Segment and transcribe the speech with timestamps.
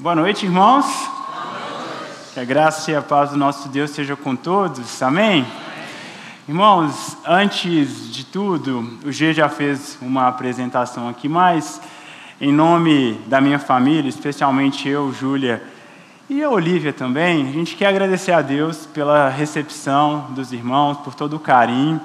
[0.00, 0.86] Boa noite, irmãos.
[2.32, 5.02] Que a graça e a paz do nosso Deus seja com todos.
[5.02, 5.46] Amém?
[6.48, 11.82] Irmãos, antes de tudo, o G já fez uma apresentação aqui, mas
[12.40, 15.62] em nome da minha família, especialmente eu, Júlia
[16.30, 21.14] e a Olivia também, a gente quer agradecer a Deus pela recepção dos irmãos, por
[21.14, 22.00] todo o carinho.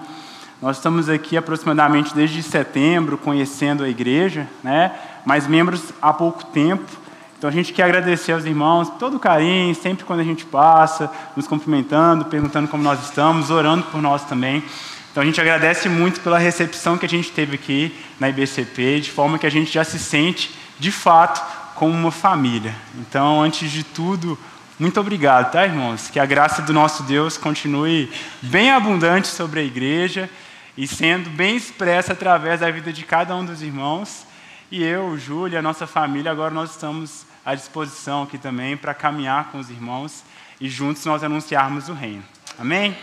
[0.62, 4.92] Nós estamos aqui aproximadamente desde setembro conhecendo a igreja, né?
[5.26, 7.05] mas membros há pouco tempo.
[7.46, 11.12] Então a gente quer agradecer aos irmãos todo o carinho, sempre quando a gente passa,
[11.36, 14.64] nos cumprimentando, perguntando como nós estamos, orando por nós também.
[15.12, 19.12] Então a gente agradece muito pela recepção que a gente teve aqui na IBCP, de
[19.12, 21.40] forma que a gente já se sente, de fato,
[21.76, 22.74] como uma família.
[22.96, 24.36] Então, antes de tudo,
[24.80, 26.10] muito obrigado, tá, irmãos?
[26.10, 30.28] Que a graça do nosso Deus continue bem abundante sobre a igreja
[30.76, 34.26] e sendo bem expressa através da vida de cada um dos irmãos.
[34.72, 39.52] E eu, Júlia, a nossa família, agora nós estamos à disposição aqui também para caminhar
[39.52, 40.24] com os irmãos
[40.60, 42.24] e juntos nós anunciarmos o reino.
[42.58, 42.98] Amém?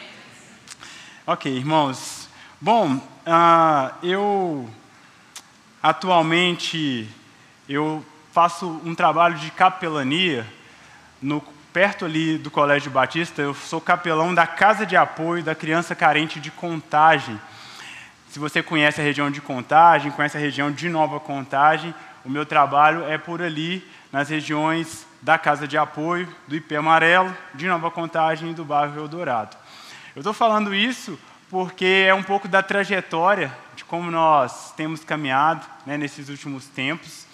[1.27, 2.29] Ok, irmãos.
[2.61, 4.69] Bom, uh, eu
[5.83, 7.09] atualmente
[7.69, 10.47] eu faço um trabalho de capelania
[11.21, 11.41] no,
[11.73, 13.41] perto ali do Colégio Batista.
[13.41, 17.41] Eu sou capelão da Casa de Apoio da Criança Carente de Contagem.
[18.29, 21.95] Se você conhece a região de Contagem, conhece a região de Nova Contagem,
[22.25, 27.35] o meu trabalho é por ali, nas regiões da Casa de Apoio, do IP Amarelo,
[27.55, 29.57] de Nova Contagem e do bairro Eldorado.
[30.15, 35.67] Eu estou falando isso porque é um pouco da trajetória de como nós temos caminhado
[35.87, 37.27] né, nesses últimos tempos.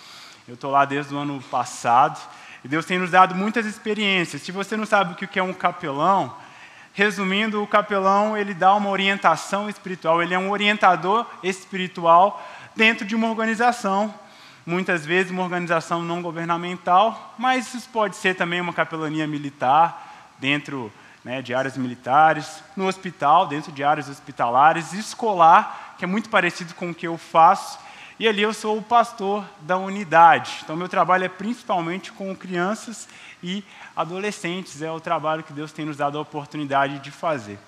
[0.46, 2.20] Eu estou lá desde o ano passado.
[2.64, 4.42] E Deus tem nos dado muitas experiências.
[4.42, 6.36] Se você não sabe o que é um capelão,
[6.92, 10.22] resumindo, o capelão ele dá uma orientação espiritual.
[10.22, 12.44] Ele é um orientador espiritual
[12.76, 14.12] dentro de uma organização.
[14.69, 20.92] Muitas vezes uma organização não governamental, mas isso pode ser também uma capelania militar dentro
[21.25, 26.75] né, de áreas militares, no hospital, dentro de áreas hospitalares, escolar, que é muito parecido
[26.75, 27.78] com o que eu faço,
[28.19, 30.59] e ali eu sou o pastor da unidade.
[30.62, 33.09] Então, meu trabalho é principalmente com crianças
[33.42, 33.65] e
[33.97, 34.82] adolescentes.
[34.82, 37.59] É o trabalho que Deus tem nos dado a oportunidade de fazer.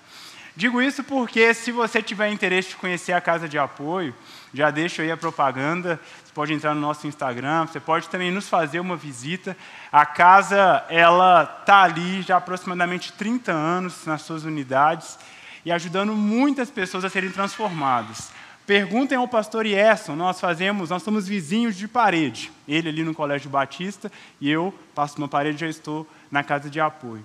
[0.55, 4.13] Digo isso porque, se você tiver interesse de conhecer a casa de apoio,
[4.53, 5.99] já deixo aí a propaganda.
[6.23, 9.55] Você pode entrar no nosso Instagram, você pode também nos fazer uma visita.
[9.91, 15.17] A casa, ela está ali já há aproximadamente 30 anos nas suas unidades
[15.63, 18.29] e ajudando muitas pessoas a serem transformadas.
[18.65, 22.51] Perguntem ao pastor Yerson, nós fazemos, nós somos vizinhos de parede.
[22.67, 26.79] Ele ali no Colégio Batista e eu passo uma parede já estou na casa de
[26.79, 27.23] apoio.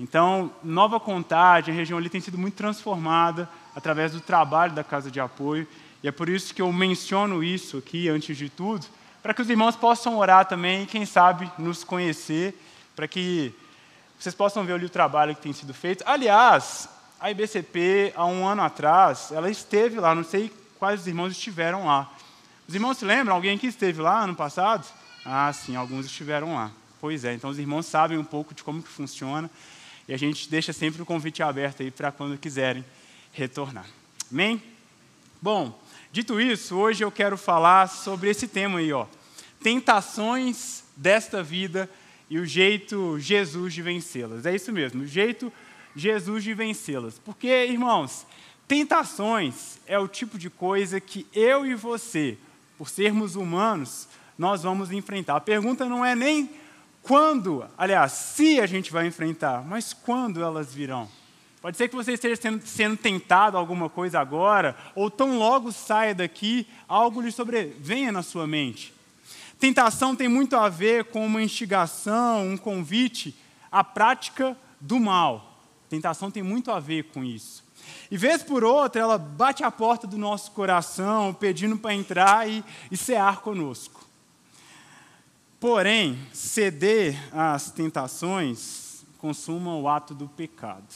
[0.00, 5.10] Então, Nova Contagem, a região ali tem sido muito transformada através do trabalho da casa
[5.10, 5.66] de apoio,
[6.02, 8.86] e é por isso que eu menciono isso aqui antes de tudo,
[9.20, 12.54] para que os irmãos possam orar também e quem sabe nos conhecer,
[12.94, 13.52] para que
[14.18, 16.04] vocês possam ver ali o trabalho que tem sido feito.
[16.06, 16.88] Aliás,
[17.18, 22.08] a IBCP, há um ano atrás, ela esteve lá, não sei quais irmãos estiveram lá.
[22.68, 23.34] Os irmãos se lembram?
[23.34, 24.86] Alguém aqui esteve lá ano passado?
[25.24, 26.70] Ah, sim, alguns estiveram lá.
[27.00, 29.50] Pois é, então os irmãos sabem um pouco de como que funciona
[30.08, 32.84] e a gente deixa sempre o convite aberto aí para quando quiserem
[33.32, 33.86] retornar.
[34.32, 34.62] Amém?
[35.40, 35.78] Bom,
[36.10, 39.06] dito isso, hoje eu quero falar sobre esse tema aí, ó.
[39.62, 41.88] Tentações desta vida
[42.30, 44.46] e o jeito Jesus de vencê-las.
[44.46, 45.52] É isso mesmo, o jeito
[45.94, 47.18] Jesus de vencê-las.
[47.18, 48.26] Porque, irmãos,
[48.68, 52.36] Tentações é o tipo de coisa que eu e você,
[52.76, 55.36] por sermos humanos, nós vamos enfrentar.
[55.36, 56.50] A pergunta não é nem
[57.02, 61.08] quando, aliás, se a gente vai enfrentar, mas quando elas virão.
[61.60, 66.14] Pode ser que você esteja sendo, sendo tentado alguma coisa agora, ou tão logo saia
[66.14, 68.94] daqui, algo lhe sobrevenha na sua mente.
[69.58, 73.34] Tentação tem muito a ver com uma instigação, um convite
[73.72, 75.58] à prática do mal.
[75.90, 77.64] Tentação tem muito a ver com isso.
[78.10, 82.62] E vez por outra, ela bate a porta do nosso coração, pedindo para entrar e,
[82.90, 83.97] e cear conosco.
[85.60, 90.86] Porém, ceder às tentações consuma o ato do pecado.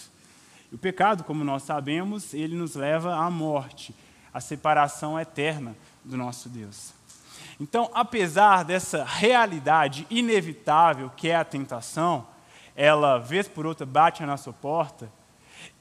[0.73, 3.93] O pecado, como nós sabemos, ele nos leva à morte,
[4.33, 6.93] à separação eterna do nosso Deus.
[7.61, 12.27] Então, apesar dessa realidade inevitável que é a tentação,
[12.77, 15.11] ela, vez por outra, bate à nossa porta,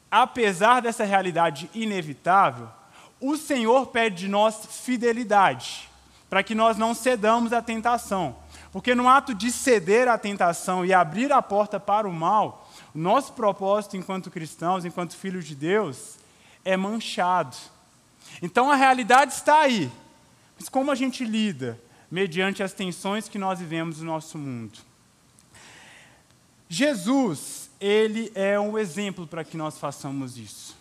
[0.09, 2.67] apesar dessa realidade inevitável,
[3.19, 5.87] o Senhor pede de nós fidelidade,
[6.27, 8.40] para que nós não cedamos à tentação.
[8.71, 13.33] Porque no ato de ceder à tentação e abrir a porta para o mal, nosso
[13.33, 16.15] propósito enquanto cristãos, enquanto filhos de Deus,
[16.63, 17.57] é manchado.
[18.41, 19.91] Então a realidade está aí.
[20.57, 21.79] Mas como a gente lida
[22.09, 24.79] mediante as tensões que nós vivemos no nosso mundo?
[26.69, 30.77] Jesus, ele é um exemplo para que nós façamos isso.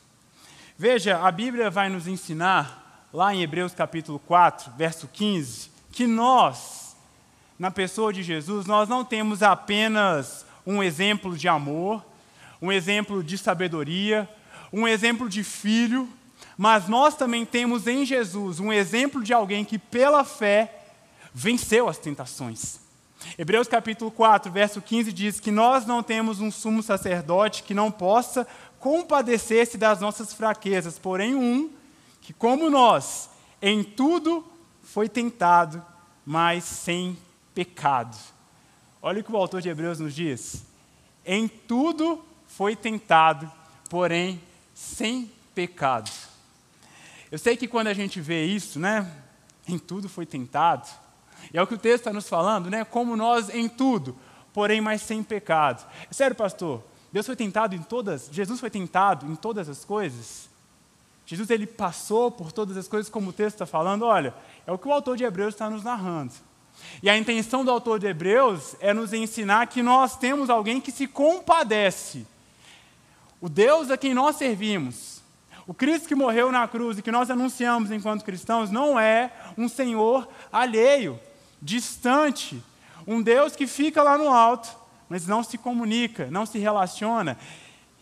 [0.78, 6.89] Veja, a Bíblia vai nos ensinar, lá em Hebreus capítulo 4, verso 15, que nós,
[7.60, 12.02] na pessoa de Jesus, nós não temos apenas um exemplo de amor,
[12.60, 14.26] um exemplo de sabedoria,
[14.72, 16.08] um exemplo de filho,
[16.56, 20.86] mas nós também temos em Jesus um exemplo de alguém que, pela fé,
[21.34, 22.80] venceu as tentações.
[23.36, 27.90] Hebreus capítulo 4, verso 15 diz que nós não temos um sumo sacerdote que não
[27.90, 28.46] possa
[28.78, 31.68] compadecer-se das nossas fraquezas, porém um
[32.22, 33.28] que, como nós,
[33.60, 34.42] em tudo
[34.82, 35.84] foi tentado,
[36.24, 37.18] mas sem
[37.60, 38.16] pecado.
[39.02, 40.64] Olha o que o autor de Hebreus nos diz.
[41.26, 43.52] Em tudo foi tentado,
[43.90, 44.40] porém
[44.74, 46.10] sem pecado.
[47.30, 49.06] Eu sei que quando a gente vê isso, né?
[49.68, 50.88] Em tudo foi tentado.
[51.52, 52.82] E é o que o texto está nos falando, né?
[52.82, 54.16] Como nós em tudo,
[54.54, 55.86] porém mas sem pecado.
[56.10, 56.82] É sério, pastor?
[57.12, 60.48] Deus foi tentado em todas, Jesus foi tentado em todas as coisas?
[61.26, 64.06] Jesus ele passou por todas as coisas como o texto está falando?
[64.06, 64.34] Olha,
[64.66, 66.32] é o que o autor de Hebreus está nos narrando.
[67.02, 70.92] E a intenção do autor de Hebreus é nos ensinar que nós temos alguém que
[70.92, 72.26] se compadece.
[73.40, 75.22] O Deus a quem nós servimos,
[75.66, 79.68] o Cristo que morreu na cruz e que nós anunciamos enquanto cristãos, não é um
[79.68, 81.18] Senhor alheio,
[81.62, 82.62] distante,
[83.06, 84.68] um Deus que fica lá no alto,
[85.08, 87.38] mas não se comunica, não se relaciona,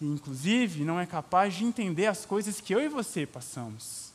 [0.01, 4.13] e inclusive não é capaz de entender as coisas que eu e você passamos.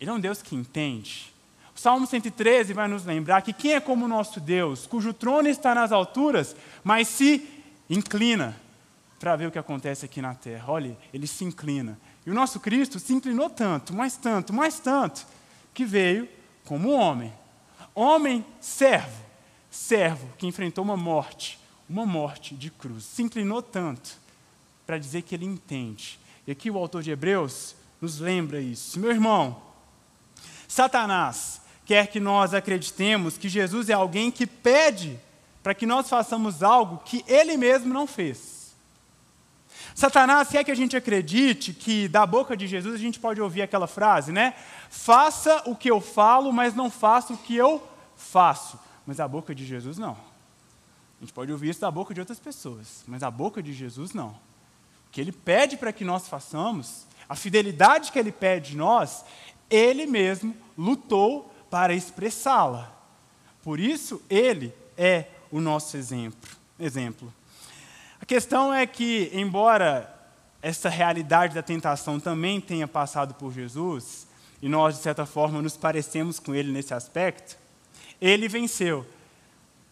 [0.00, 1.32] Ele é um Deus que entende,
[1.74, 5.48] o Salmo 113 vai nos lembrar que quem é como o nosso Deus, cujo trono
[5.48, 6.54] está nas alturas,
[6.84, 7.48] mas se
[7.90, 8.56] inclina
[9.18, 10.64] para ver o que acontece aqui na terra.
[10.68, 11.98] Olha, ele se inclina.
[12.24, 15.26] E o nosso Cristo se inclinou tanto, mais tanto, mais tanto,
[15.72, 16.28] que veio
[16.64, 17.32] como homem.
[17.94, 19.22] Homem servo,
[19.70, 23.04] servo que enfrentou uma morte, uma morte de cruz.
[23.04, 24.16] Se inclinou tanto
[24.86, 26.18] para dizer que ele entende.
[26.46, 28.98] E aqui o autor de Hebreus nos lembra isso.
[29.00, 29.60] Meu irmão,
[30.68, 35.18] Satanás quer que nós acreditemos que Jesus é alguém que pede
[35.62, 38.74] para que nós façamos algo que ele mesmo não fez.
[39.94, 43.62] Satanás quer que a gente acredite que da boca de Jesus a gente pode ouvir
[43.62, 44.54] aquela frase, né?
[44.90, 47.82] Faça o que eu falo, mas não faça o que eu
[48.16, 48.78] faço.
[49.06, 50.12] Mas da boca de Jesus não.
[50.12, 54.12] A gente pode ouvir isso da boca de outras pessoas, mas da boca de Jesus
[54.12, 54.30] não.
[54.30, 59.24] O que ele pede para que nós façamos, a fidelidade que ele pede de nós,
[59.70, 62.88] ele mesmo lutou para expressá-la.
[63.60, 66.48] Por isso, ele é o nosso exemplo.
[66.78, 67.34] exemplo.
[68.20, 70.08] A questão é que, embora
[70.62, 74.24] essa realidade da tentação também tenha passado por Jesus,
[74.62, 77.58] e nós, de certa forma, nos parecemos com ele nesse aspecto,
[78.20, 79.04] ele venceu.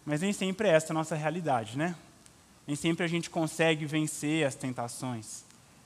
[0.06, 1.96] Mas nem sempre é essa a nossa realidade, né?
[2.64, 5.42] Nem sempre a gente consegue vencer as tentações.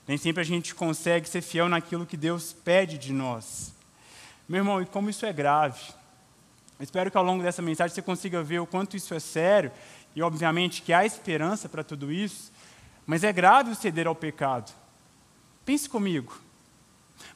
[0.07, 3.75] Nem sempre a gente consegue ser fiel naquilo que Deus pede de nós.
[4.47, 5.81] Meu irmão, e como isso é grave.
[6.79, 9.71] espero que ao longo dessa mensagem você consiga ver o quanto isso é sério
[10.15, 12.51] e, obviamente, que há esperança para tudo isso,
[13.05, 14.71] mas é grave ceder ao pecado.
[15.65, 16.39] Pense comigo.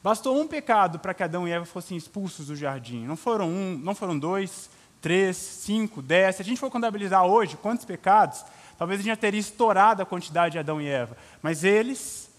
[0.02, 3.04] Bastou um pecado para que Adão e Eva fossem expulsos do jardim.
[3.04, 4.70] Não foram um, não foram dois,
[5.02, 6.36] três, cinco, dez.
[6.36, 8.44] Se a gente for contabilizar hoje quantos pecados,
[8.78, 11.16] talvez a gente já teria estourado a quantidade de Adão e Eva.
[11.42, 12.30] Mas eles,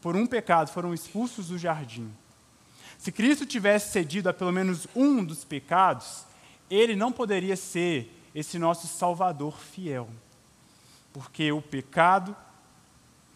[0.00, 2.08] por um pecado, foram expulsos do jardim.
[2.98, 6.24] Se Cristo tivesse cedido a pelo menos um dos pecados,
[6.68, 10.08] ele não poderia ser esse nosso Salvador fiel.
[11.12, 12.36] Porque o pecado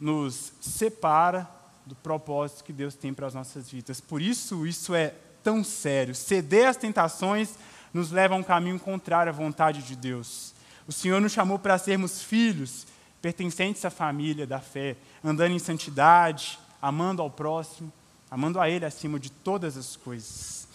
[0.00, 1.48] nos separa
[1.86, 4.00] do propósito que Deus tem para as nossas vidas.
[4.00, 5.14] Por isso, isso é
[5.44, 6.14] tão sério.
[6.14, 7.54] Ceder às tentações
[7.94, 10.54] nos leva a um caminho contrário à vontade de Deus.
[10.88, 12.86] O Senhor nos chamou para sermos filhos,
[13.20, 17.92] pertencentes à família da fé, andando em santidade, amando ao próximo
[18.32, 20.66] amando a Ele acima de todas as coisas.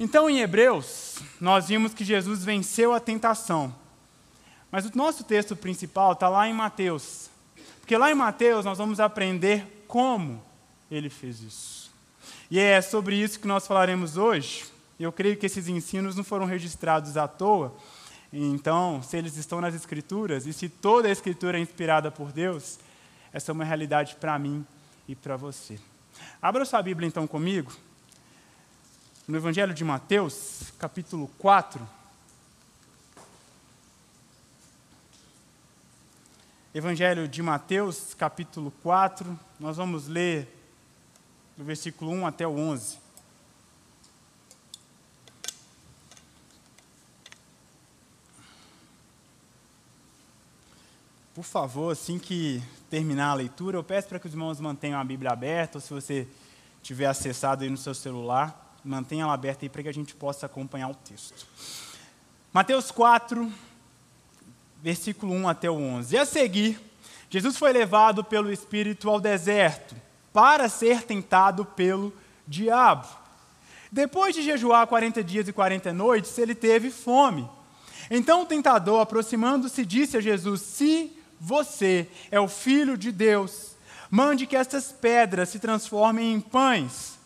[0.00, 3.72] Então, em Hebreus, nós vimos que Jesus venceu a tentação.
[4.68, 7.30] Mas o nosso texto principal está lá em Mateus.
[7.78, 10.42] Porque lá em Mateus nós vamos aprender como
[10.90, 11.92] ele fez isso.
[12.50, 14.64] E é sobre isso que nós falaremos hoje.
[14.98, 17.72] Eu creio que esses ensinos não foram registrados à toa.
[18.32, 22.80] Então, se eles estão nas Escrituras, e se toda a Escritura é inspirada por Deus,
[23.32, 24.66] essa é uma realidade para mim
[25.06, 25.78] e para você.
[26.40, 27.72] Abra sua Bíblia então comigo,
[29.26, 31.88] no Evangelho de Mateus, capítulo 4.
[36.74, 40.48] Evangelho de Mateus, capítulo 4, nós vamos ler
[41.56, 43.01] do versículo 1 até o 11.
[51.34, 55.04] Por favor, assim que terminar a leitura, eu peço para que os irmãos mantenham a
[55.04, 56.28] Bíblia aberta, ou se você
[56.82, 60.44] tiver acessado aí no seu celular, mantenha ela aberta aí para que a gente possa
[60.44, 61.46] acompanhar o texto.
[62.52, 63.50] Mateus 4,
[64.82, 66.14] versículo 1 até o 11.
[66.14, 66.78] E a seguir,
[67.30, 69.96] Jesus foi levado pelo Espírito ao deserto
[70.34, 72.12] para ser tentado pelo
[72.46, 73.08] diabo.
[73.90, 77.48] Depois de jejuar 40 dias e 40 noites, ele teve fome.
[78.10, 83.74] Então o tentador, aproximando-se, disse a Jesus: Se você é o filho de Deus,
[84.08, 87.18] mande que estas pedras se transformem em pães.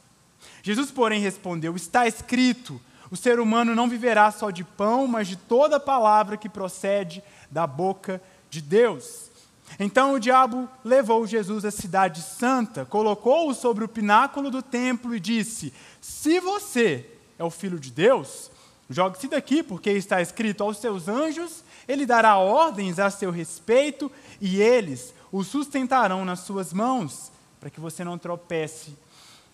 [0.62, 2.80] Jesus, porém, respondeu: Está escrito:
[3.10, 7.66] o ser humano não viverá só de pão, mas de toda palavra que procede da
[7.66, 9.30] boca de Deus.
[9.78, 15.20] Então o diabo levou Jesus à cidade santa, colocou-o sobre o pináculo do templo e
[15.20, 17.06] disse: Se você
[17.38, 18.50] é o filho de Deus,
[18.88, 24.60] jogue-se daqui, porque está escrito: aos seus anjos ele dará ordens a seu respeito e
[24.60, 28.96] eles o sustentarão nas suas mãos, para que você não tropece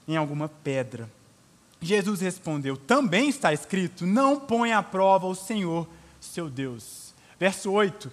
[0.06, 1.08] em alguma pedra.
[1.80, 5.86] Jesus respondeu: Também está escrito: Não ponha à prova o Senhor,
[6.20, 7.12] seu Deus.
[7.38, 8.10] Verso 8.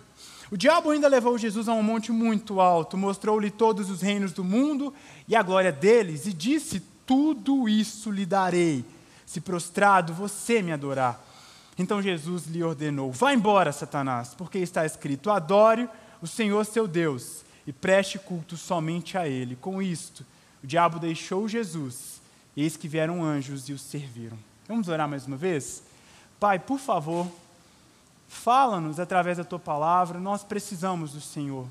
[0.52, 4.44] O diabo ainda levou Jesus a um monte muito alto, mostrou-lhe todos os reinos do
[4.44, 4.92] mundo
[5.28, 8.84] e a glória deles, e disse: Tudo isso lhe darei,
[9.26, 11.28] se prostrado você me adorar.
[11.79, 15.89] Então Jesus lhe ordenou: Vá embora, Satanás, porque está escrito: Adore
[16.21, 19.55] o Senhor seu Deus e preste culto somente a Ele.
[19.55, 20.24] Com isto,
[20.63, 22.19] o diabo deixou Jesus
[22.62, 24.38] Eis que vieram anjos e os serviram.
[24.67, 25.81] Vamos orar mais uma vez?
[26.41, 27.25] Pai, por favor,
[28.27, 31.65] fala-nos através da tua palavra, nós precisamos do Senhor.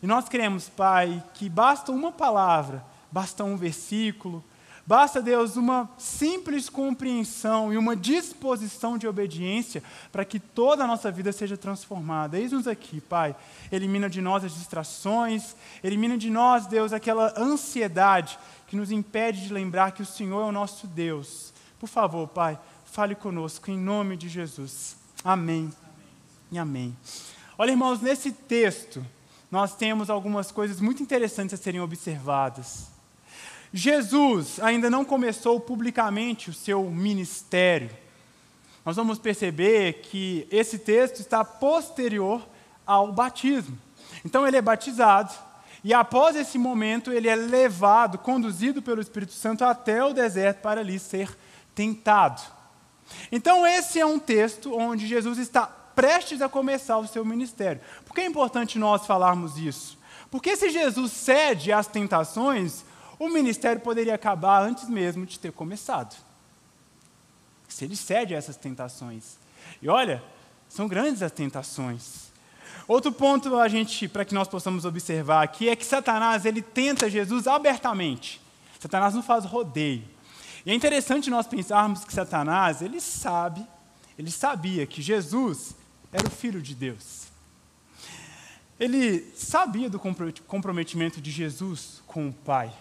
[0.00, 4.44] E nós queremos, Pai, que basta uma palavra, basta um versículo,
[4.90, 11.12] Basta, Deus, uma simples compreensão e uma disposição de obediência para que toda a nossa
[11.12, 12.36] vida seja transformada.
[12.36, 13.36] Eis-nos aqui, Pai.
[13.70, 15.54] Elimina de nós as distrações,
[15.84, 20.48] elimina de nós, Deus, aquela ansiedade que nos impede de lembrar que o Senhor é
[20.48, 21.52] o nosso Deus.
[21.78, 24.96] Por favor, Pai, fale conosco em nome de Jesus.
[25.22, 25.72] Amém.
[26.50, 26.96] E amém.
[27.56, 29.06] Olha, irmãos, nesse texto
[29.52, 32.90] nós temos algumas coisas muito interessantes a serem observadas.
[33.72, 37.90] Jesus ainda não começou publicamente o seu ministério.
[38.84, 42.46] Nós vamos perceber que esse texto está posterior
[42.86, 43.78] ao batismo.
[44.24, 45.32] Então ele é batizado
[45.84, 50.80] e após esse momento ele é levado, conduzido pelo Espírito Santo até o deserto para
[50.80, 51.36] ali ser
[51.74, 52.42] tentado.
[53.30, 57.80] Então esse é um texto onde Jesus está prestes a começar o seu ministério.
[58.04, 59.98] Por que é importante nós falarmos isso?
[60.30, 62.84] Porque se Jesus cede às tentações,
[63.20, 66.16] o ministério poderia acabar antes mesmo de ter começado.
[67.68, 69.36] Se ele cede a essas tentações.
[69.82, 70.24] E olha,
[70.70, 72.30] são grandes as tentações.
[72.88, 77.10] Outro ponto a gente, para que nós possamos observar aqui, é que Satanás ele tenta
[77.10, 78.40] Jesus abertamente.
[78.80, 80.02] Satanás não faz rodeio.
[80.64, 83.66] E é interessante nós pensarmos que Satanás, ele sabe,
[84.18, 85.76] ele sabia que Jesus
[86.10, 87.26] era o filho de Deus.
[88.78, 90.00] Ele sabia do
[90.46, 92.72] comprometimento de Jesus com o Pai.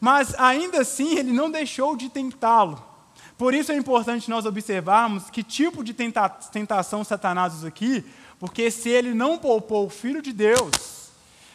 [0.00, 2.82] Mas ainda assim ele não deixou de tentá-lo.
[3.36, 8.04] Por isso é importante nós observarmos que tipo de tenta tentação Satanás usa aqui,
[8.38, 11.10] porque se ele não poupou o Filho de Deus,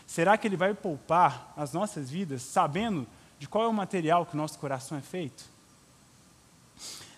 [0.05, 3.07] será que ele vai poupar as nossas vidas sabendo
[3.39, 5.45] de qual é o material que o nosso coração é feito?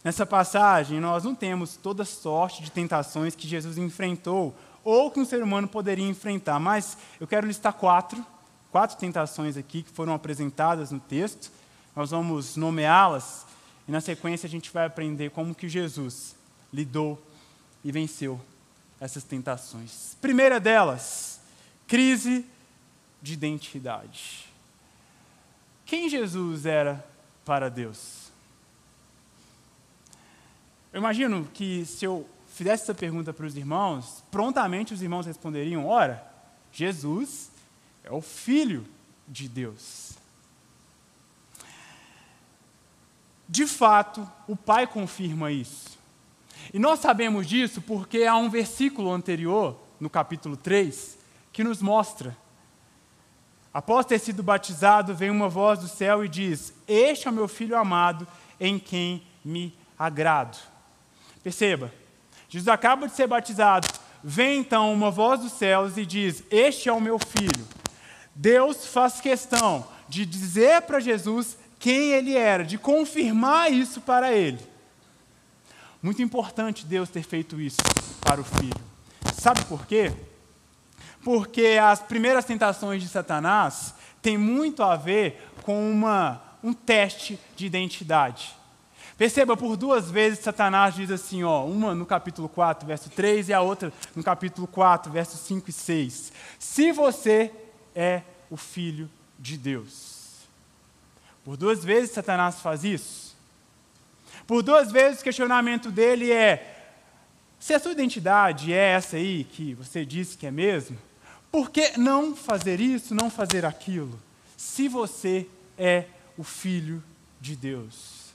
[0.04, 5.26] Nessa passagem, nós não temos toda sorte de tentações que Jesus enfrentou ou que um
[5.26, 8.26] ser humano poderia enfrentar, mas eu quero listar quatro
[8.72, 11.52] quatro tentações aqui que foram apresentadas no texto.
[11.96, 13.46] Nós vamos nomeá-las
[13.88, 16.36] e na sequência a gente vai aprender como que Jesus
[16.72, 17.22] lidou
[17.84, 18.40] e venceu
[19.00, 20.16] essas tentações.
[20.22, 21.40] Primeira delas,
[21.88, 22.46] crise
[23.22, 24.46] de identidade.
[25.86, 27.04] Quem Jesus era
[27.44, 28.30] para Deus?
[30.94, 35.88] Eu imagino que se eu fizesse essa pergunta para os irmãos, prontamente os irmãos responderiam:
[35.88, 36.24] ora,
[36.72, 37.49] Jesus
[38.10, 38.86] é o Filho
[39.28, 40.14] de Deus.
[43.48, 45.98] De fato, o Pai confirma isso.
[46.74, 51.20] E nós sabemos disso porque há um versículo anterior, no capítulo 3,
[51.54, 52.36] que nos mostra.
[53.72, 57.48] Após ter sido batizado, vem uma voz do céu e diz: Este é o meu
[57.48, 58.28] filho amado,
[58.60, 60.58] em quem me agrado.
[61.44, 61.94] Perceba,
[62.50, 63.88] Jesus acaba de ser batizado,
[64.24, 67.68] vem então uma voz dos céus e diz: Este é o meu filho,
[68.42, 74.60] Deus faz questão de dizer para Jesus quem ele era, de confirmar isso para ele.
[76.02, 77.82] Muito importante Deus ter feito isso
[78.22, 78.80] para o filho.
[79.38, 80.14] Sabe por quê?
[81.22, 87.66] Porque as primeiras tentações de Satanás têm muito a ver com uma, um teste de
[87.66, 88.56] identidade.
[89.18, 93.54] Perceba, por duas vezes Satanás diz assim, ó, uma no capítulo 4, verso 3, e
[93.54, 96.32] a outra no capítulo 4, versos 5 e 6.
[96.58, 97.52] Se você
[97.94, 100.20] é o filho de Deus.
[101.44, 103.36] Por duas vezes Satanás faz isso.
[104.46, 106.94] Por duas vezes o questionamento dele é:
[107.60, 110.98] se a sua identidade é essa aí que você disse que é mesmo,
[111.52, 114.20] por que não fazer isso, não fazer aquilo?
[114.58, 116.06] Se você é
[116.38, 117.04] o filho
[117.40, 118.34] de Deus.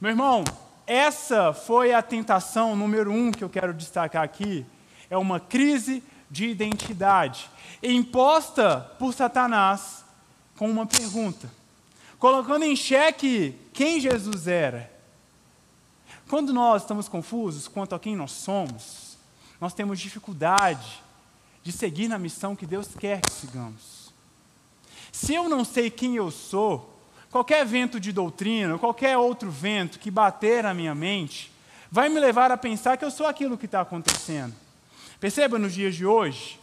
[0.00, 0.44] Meu irmão,
[0.86, 4.66] essa foi a tentação número um que eu quero destacar aqui.
[5.08, 7.48] É uma crise de identidade,
[7.80, 10.04] imposta por Satanás
[10.56, 11.48] com uma pergunta,
[12.18, 14.90] colocando em xeque quem Jesus era.
[16.28, 19.16] Quando nós estamos confusos quanto a quem nós somos,
[19.60, 21.00] nós temos dificuldade
[21.62, 24.10] de seguir na missão que Deus quer que sigamos.
[25.12, 26.92] Se eu não sei quem eu sou,
[27.32, 31.50] Qualquer vento de doutrina, qualquer outro vento que bater na minha mente,
[31.90, 34.54] vai me levar a pensar que eu sou aquilo que está acontecendo.
[35.22, 36.58] Perceba nos dias de hoje,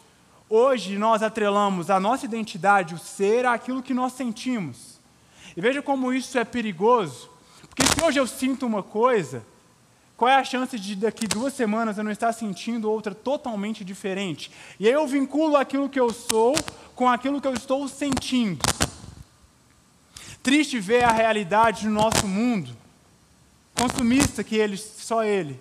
[0.49, 4.99] hoje nós atrelamos a nossa identidade, o ser, àquilo que nós sentimos.
[5.55, 7.29] E veja como isso é perigoso,
[7.69, 9.45] porque se hoje eu sinto uma coisa,
[10.17, 14.51] qual é a chance de daqui duas semanas eu não estar sentindo outra totalmente diferente?
[14.77, 16.53] E aí eu vinculo aquilo que eu sou
[16.97, 18.59] com aquilo que eu estou sentindo.
[20.43, 22.75] Triste ver a realidade do nosso mundo,
[23.73, 25.57] consumista que ele, só ele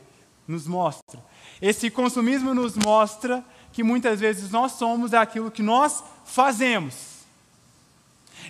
[0.49, 1.23] nos mostra.
[1.61, 7.19] Esse consumismo nos mostra que muitas vezes nós somos aquilo que nós fazemos.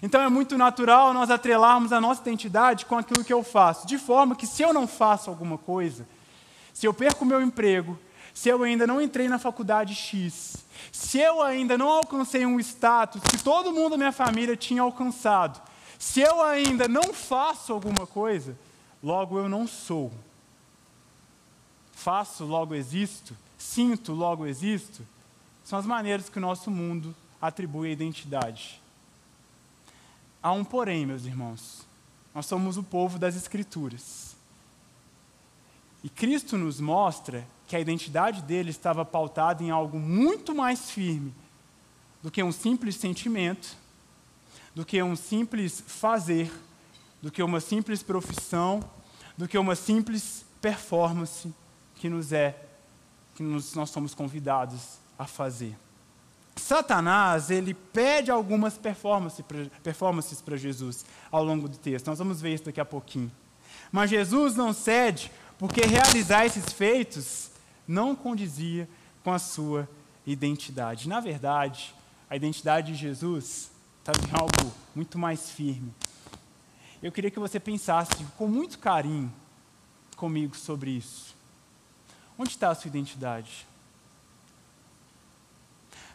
[0.03, 3.99] Então é muito natural nós atrelarmos a nossa identidade com aquilo que eu faço, de
[3.99, 6.07] forma que se eu não faço alguma coisa,
[6.73, 7.99] se eu perco meu emprego,
[8.33, 13.21] se eu ainda não entrei na faculdade X, se eu ainda não alcancei um status
[13.23, 15.61] que todo mundo da minha família tinha alcançado,
[15.99, 18.57] se eu ainda não faço alguma coisa,
[19.03, 20.13] logo eu não sou.
[21.99, 23.37] Faço, logo existo.
[23.59, 25.05] Sinto, logo existo.
[25.65, 28.81] São as maneiras que o nosso mundo atribui a identidade.
[30.41, 31.87] Há um porém, meus irmãos.
[32.33, 34.37] Nós somos o povo das Escrituras.
[36.05, 41.35] E Cristo nos mostra que a identidade dele estava pautada em algo muito mais firme
[42.23, 43.77] do que um simples sentimento
[44.79, 46.53] do que um simples fazer,
[47.21, 48.79] do que uma simples profissão,
[49.37, 51.53] do que uma simples performance
[51.99, 52.57] que nos é,
[53.35, 55.77] que nos, nós somos convidados a fazer.
[56.57, 62.09] Satanás, ele pede algumas performances para Jesus ao longo do texto.
[62.09, 63.31] Nós vamos ver isso daqui a pouquinho.
[63.93, 67.51] Mas Jesus não cede, porque realizar esses feitos
[67.87, 68.89] não condizia
[69.23, 69.89] com a sua
[70.27, 71.09] identidade.
[71.09, 71.95] Na verdade,
[72.29, 73.71] a identidade de Jesus
[74.05, 75.95] sabe, algo muito mais firme.
[77.03, 79.33] Eu queria que você pensasse com muito carinho
[80.17, 81.38] comigo sobre isso.
[82.39, 83.67] Onde está a sua identidade?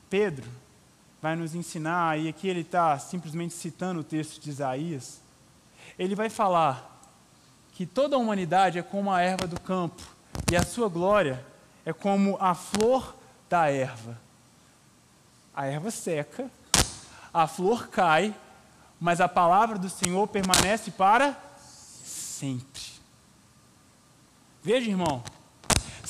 [0.10, 0.50] Pedro
[1.22, 5.20] vai nos ensinar, e aqui ele está simplesmente citando o texto de Isaías.
[6.00, 7.02] Ele vai falar
[7.74, 10.02] que toda a humanidade é como a erva do campo,
[10.52, 11.46] e a sua glória
[11.86, 13.16] é como a flor
[13.50, 14.18] da erva.
[15.54, 16.50] A erva seca
[17.34, 18.34] a flor cai,
[19.00, 22.84] mas a palavra do Senhor permanece para sempre.
[24.62, 25.24] Veja, irmão,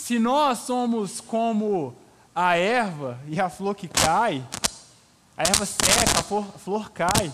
[0.04, 1.96] se nós somos como
[2.36, 4.46] a erva e a flor que cai,
[5.38, 7.34] a erva seca, a flor, a flor cai,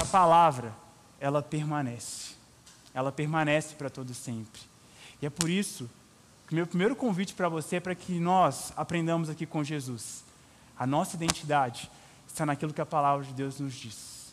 [0.00, 0.72] a palavra,
[1.18, 2.36] ela permanece.
[2.94, 4.60] Ela permanece para todo sempre.
[5.20, 5.90] E é por isso
[6.46, 10.22] que meu primeiro convite para você é para que nós aprendamos aqui com Jesus.
[10.78, 11.90] A nossa identidade
[12.28, 14.32] está naquilo que a palavra de Deus nos diz.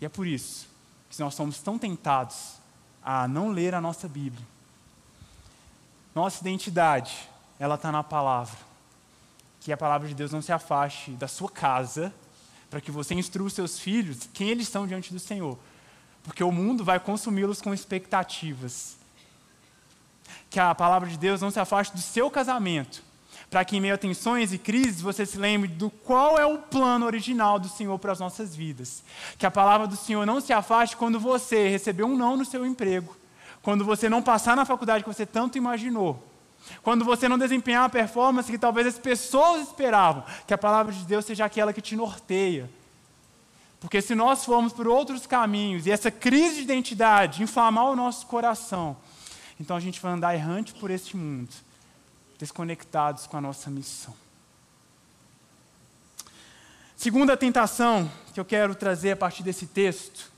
[0.00, 0.68] E é por isso
[1.10, 2.54] que nós somos tão tentados
[3.02, 4.53] a não ler a nossa Bíblia.
[6.14, 8.56] Nossa identidade, ela está na palavra.
[9.60, 12.14] Que a palavra de Deus não se afaste da sua casa,
[12.70, 15.58] para que você instrua os seus filhos quem eles são diante do Senhor.
[16.22, 18.96] Porque o mundo vai consumi-los com expectativas.
[20.48, 23.02] Que a palavra de Deus não se afaste do seu casamento,
[23.50, 26.58] para que em meio a tensões e crises você se lembre do qual é o
[26.58, 29.02] plano original do Senhor para as nossas vidas.
[29.36, 32.64] Que a palavra do Senhor não se afaste quando você recebeu um não no seu
[32.64, 33.16] emprego,
[33.64, 36.22] quando você não passar na faculdade que você tanto imaginou,
[36.82, 41.02] quando você não desempenhar a performance que talvez as pessoas esperavam, que a palavra de
[41.04, 42.70] Deus seja aquela que te norteia.
[43.80, 48.26] Porque se nós formos por outros caminhos e essa crise de identidade inflamar o nosso
[48.26, 48.96] coração,
[49.58, 51.50] então a gente vai andar errante por este mundo
[52.38, 54.14] desconectados com a nossa missão.
[56.96, 60.33] Segunda tentação que eu quero trazer a partir desse texto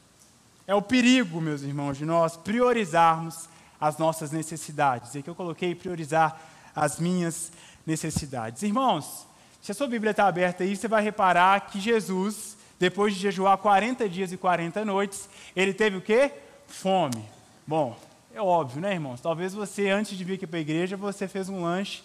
[0.66, 3.48] é o perigo, meus irmãos, de nós priorizarmos
[3.80, 5.14] as nossas necessidades.
[5.14, 6.40] E aqui eu coloquei priorizar
[6.74, 7.52] as minhas
[7.86, 8.62] necessidades.
[8.62, 9.26] Irmãos,
[9.62, 13.56] se a sua Bíblia está aberta aí, você vai reparar que Jesus, depois de jejuar
[13.58, 16.32] 40 dias e 40 noites, ele teve o quê?
[16.66, 17.24] Fome.
[17.66, 17.96] Bom,
[18.34, 19.20] é óbvio, né, irmãos?
[19.20, 22.02] Talvez você, antes de vir aqui para a igreja, você fez um lanche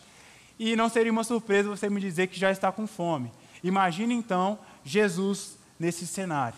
[0.58, 3.32] e não seria uma surpresa você me dizer que já está com fome.
[3.64, 6.58] Imagine então Jesus nesse cenário.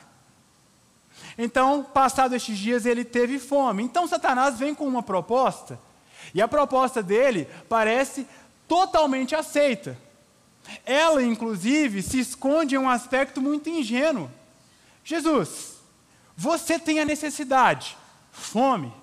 [1.38, 3.84] Então, passados estes dias, ele teve fome.
[3.84, 5.80] Então, Satanás vem com uma proposta,
[6.34, 8.28] e a proposta dele parece
[8.68, 9.98] totalmente aceita.
[10.86, 14.30] Ela, inclusive, se esconde em um aspecto muito ingênuo.
[15.04, 15.74] Jesus,
[16.36, 17.98] você tem a necessidade,
[18.32, 18.94] fome.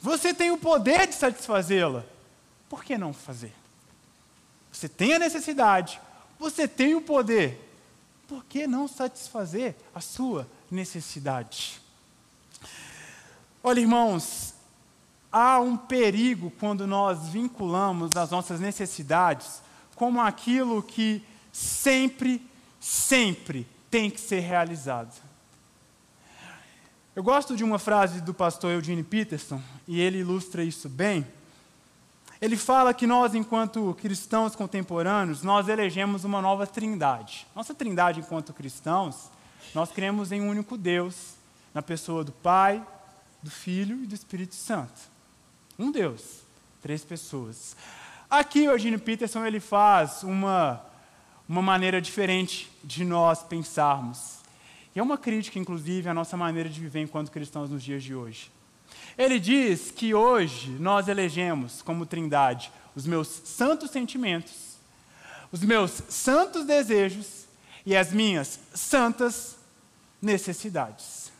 [0.00, 2.04] Você tem o poder de satisfazê-la.
[2.68, 3.52] Por que não fazer?
[4.70, 6.00] Você tem a necessidade,
[6.38, 7.68] você tem o poder.
[8.28, 11.80] Por que não satisfazer a sua necessidade?
[13.62, 14.54] Olha, irmãos,
[15.30, 19.62] há um perigo quando nós vinculamos as nossas necessidades
[19.94, 22.40] como aquilo que sempre,
[22.80, 25.12] sempre tem que ser realizado.
[27.14, 31.26] Eu gosto de uma frase do pastor Eugene Peterson, e ele ilustra isso bem.
[32.40, 37.46] Ele fala que nós, enquanto cristãos contemporâneos, nós elegemos uma nova trindade.
[37.54, 39.28] Nossa trindade enquanto cristãos,
[39.74, 41.34] nós cremos em um único Deus,
[41.72, 42.84] na pessoa do Pai,
[43.42, 45.00] do Filho e do Espírito Santo.
[45.78, 46.40] Um Deus,
[46.82, 47.76] três pessoas.
[48.28, 50.80] Aqui o Eugene Peterson ele faz uma,
[51.48, 54.38] uma maneira diferente de nós pensarmos.
[54.94, 58.14] E é uma crítica, inclusive, à nossa maneira de viver enquanto cristãos nos dias de
[58.14, 58.50] hoje.
[59.16, 64.76] Ele diz que hoje nós elegemos como trindade os meus santos sentimentos,
[65.52, 67.39] os meus santos desejos
[67.84, 69.56] e as minhas santas
[70.20, 71.32] necessidades.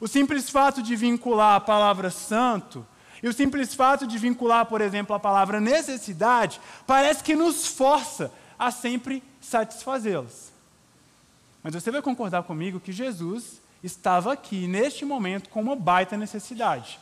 [0.00, 2.86] O simples fato de vincular a palavra santo
[3.22, 8.32] e o simples fato de vincular, por exemplo, a palavra necessidade, parece que nos força
[8.58, 10.52] a sempre satisfazê-las.
[11.62, 16.98] Mas você vai concordar comigo que Jesus estava aqui, neste momento, com uma baita necessidade.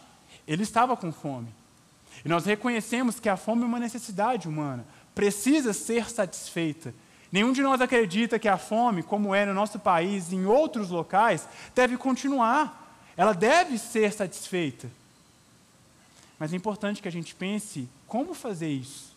[0.46, 1.48] Ele estava com fome.
[2.24, 6.94] E nós reconhecemos que a fome é uma necessidade humana, precisa ser satisfeita.
[7.30, 10.90] Nenhum de nós acredita que a fome, como é no nosso país e em outros
[10.90, 13.04] locais, deve continuar.
[13.16, 14.88] Ela deve ser satisfeita.
[16.38, 19.16] Mas é importante que a gente pense como fazer isso.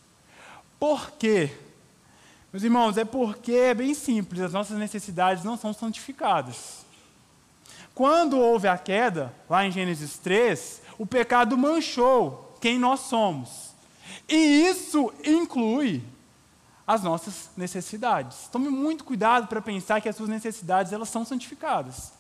[0.80, 1.52] Por quê?
[2.52, 6.86] Meus irmãos, é porque é bem simples, as nossas necessidades não são santificadas.
[7.94, 13.70] Quando houve a queda, lá em Gênesis 3, o pecado manchou quem nós somos.
[14.28, 14.36] E
[14.68, 16.02] isso inclui
[16.90, 18.50] as nossas necessidades.
[18.52, 22.12] Tome muito cuidado para pensar que as suas necessidades elas são santificadas.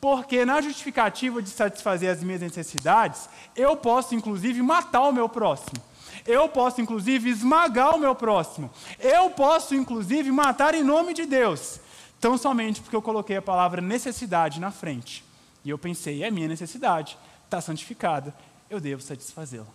[0.00, 5.82] Porque na justificativa de satisfazer as minhas necessidades, eu posso inclusive matar o meu próximo.
[6.24, 8.70] Eu posso inclusive esmagar o meu próximo.
[9.00, 11.80] Eu posso inclusive matar em nome de Deus.
[12.20, 15.24] Tão somente porque eu coloquei a palavra necessidade na frente.
[15.64, 18.32] E eu pensei, é minha necessidade, está santificada,
[18.70, 19.66] eu devo satisfazê-la.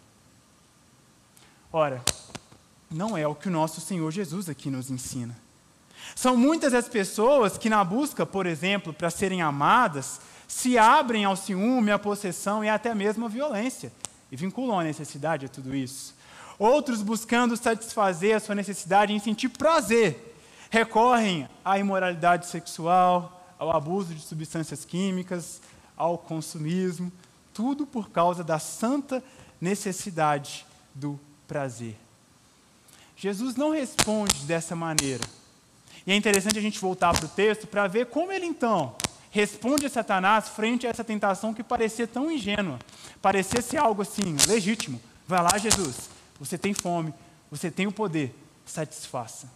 [1.73, 2.01] Ora,
[2.89, 5.37] não é o que o nosso Senhor Jesus aqui nos ensina.
[6.15, 11.35] São muitas as pessoas que, na busca, por exemplo, para serem amadas, se abrem ao
[11.35, 13.91] ciúme, à possessão e até mesmo à violência,
[14.31, 16.15] e vinculam a necessidade a tudo isso.
[16.57, 20.35] Outros, buscando satisfazer a sua necessidade em sentir prazer,
[20.69, 25.61] recorrem à imoralidade sexual, ao abuso de substâncias químicas,
[25.95, 27.11] ao consumismo,
[27.53, 29.23] tudo por causa da santa
[29.59, 31.95] necessidade do prazer.
[33.19, 35.23] Jesus não responde dessa maneira.
[36.07, 38.95] E é interessante a gente voltar para o texto para ver como ele então
[39.29, 42.79] responde a Satanás frente a essa tentação que parecia tão ingênua,
[43.21, 45.01] parecia ser algo assim, legítimo.
[45.27, 47.13] Vai lá, Jesus, você tem fome,
[47.51, 48.33] você tem o poder,
[48.65, 49.47] satisfaça.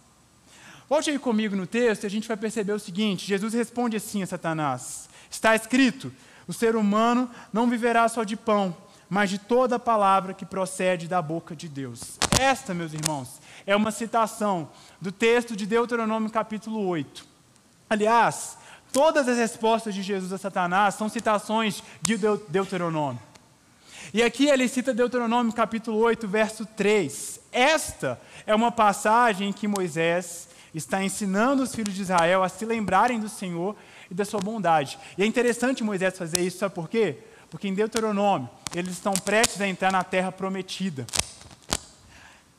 [0.86, 4.22] Volte aí comigo no texto e a gente vai perceber o seguinte: Jesus responde assim
[4.22, 6.12] a Satanás: Está escrito,
[6.46, 8.76] o ser humano não viverá só de pão,
[9.14, 12.18] mas de toda palavra que procede da boca de Deus.
[12.36, 14.68] Esta, meus irmãos, é uma citação
[15.00, 17.24] do texto de Deuteronômio capítulo 8.
[17.88, 18.58] Aliás,
[18.92, 23.22] todas as respostas de Jesus a Satanás são citações de Deuteronômio.
[24.12, 27.38] E aqui ele cita Deuteronômio capítulo 8, verso 3.
[27.52, 32.64] Esta é uma passagem em que Moisés está ensinando os filhos de Israel a se
[32.64, 33.76] lembrarem do Senhor
[34.10, 34.98] e da sua bondade.
[35.16, 37.18] E é interessante Moisés fazer isso, sabe por quê?
[37.54, 41.06] Porque em Deuteronômio, eles estão prestes a entrar na terra prometida.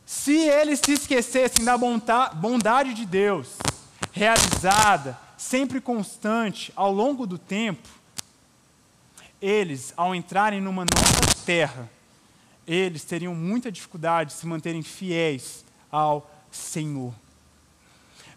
[0.05, 1.77] Se eles se esquecessem da
[2.33, 3.57] bondade de Deus,
[4.13, 7.89] realizada, sempre constante ao longo do tempo,
[9.41, 11.89] eles, ao entrarem numa nova terra,
[12.65, 17.13] eles teriam muita dificuldade de se manterem fiéis ao Senhor.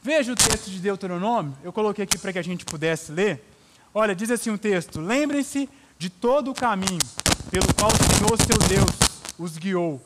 [0.03, 3.45] Veja o texto de Deuteronômio, eu coloquei aqui para que a gente pudesse ler.
[3.95, 5.69] Olha, diz assim o texto: Lembrem-se
[5.99, 7.01] de todo o caminho
[7.51, 10.01] pelo qual o Senhor, seu Deus, os guiou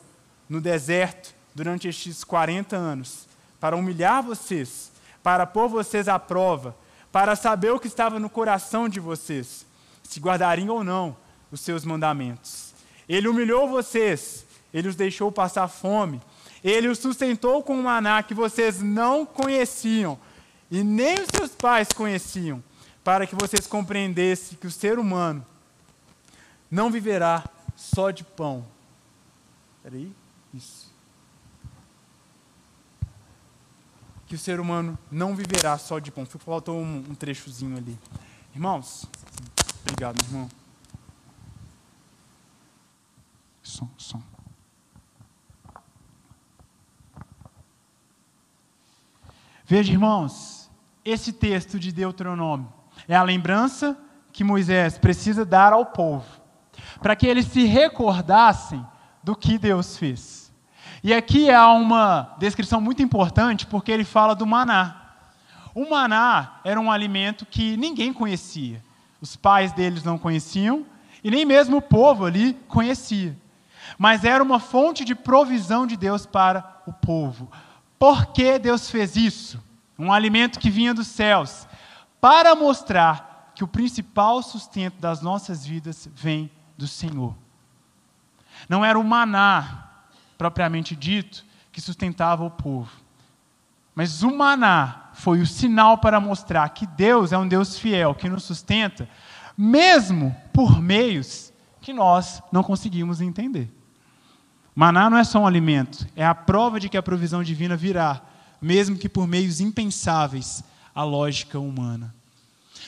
[0.49, 3.27] no deserto durante estes 40 anos,
[3.59, 6.75] para humilhar vocês, para pôr vocês à prova,
[7.11, 9.65] para saber o que estava no coração de vocês,
[10.01, 11.15] se guardariam ou não
[11.51, 12.73] os seus mandamentos.
[13.07, 16.19] Ele humilhou vocês, ele os deixou passar fome,
[16.63, 20.17] ele os sustentou com um maná que vocês não conheciam
[20.71, 22.63] e nem os seus pais conheciam,
[23.03, 25.45] para que vocês compreendessem que o ser humano
[26.73, 27.43] não viverá
[27.75, 28.65] só de pão.
[29.83, 30.11] Peraí,
[30.51, 30.91] isso.
[34.25, 36.25] Que o ser humano não viverá só de pão.
[36.25, 37.95] Faltou um, um trechozinho ali.
[38.55, 39.05] Irmãos,
[39.81, 40.49] obrigado, irmão.
[43.61, 44.23] Som, som.
[49.63, 50.71] Veja, irmãos,
[51.05, 52.73] esse texto de Deuteronômio
[53.07, 53.95] é a lembrança
[54.31, 56.42] que Moisés precisa dar ao povo,
[57.03, 58.83] para que eles se recordassem
[59.21, 60.53] do que Deus fez.
[61.03, 65.01] E aqui há uma descrição muito importante, porque ele fala do maná.
[65.75, 68.81] O maná era um alimento que ninguém conhecia.
[69.19, 70.85] Os pais deles não conheciam,
[71.21, 73.37] e nem mesmo o povo ali conhecia.
[73.97, 77.51] Mas era uma fonte de provisão de Deus para o povo.
[77.99, 79.61] Por que Deus fez isso?
[79.99, 81.67] Um alimento que vinha dos céus,
[82.21, 87.35] para mostrar que o principal sustento das nossas vidas vem do Senhor.
[88.67, 89.89] Não era o maná,
[90.37, 92.91] propriamente dito, que sustentava o povo.
[93.95, 98.29] Mas o maná foi o sinal para mostrar que Deus é um Deus fiel, que
[98.29, 99.07] nos sustenta,
[99.57, 103.71] mesmo por meios que nós não conseguimos entender.
[104.75, 108.21] Maná não é só um alimento, é a prova de que a provisão divina virá,
[108.59, 110.63] mesmo que por meios impensáveis
[110.95, 112.13] à lógica humana.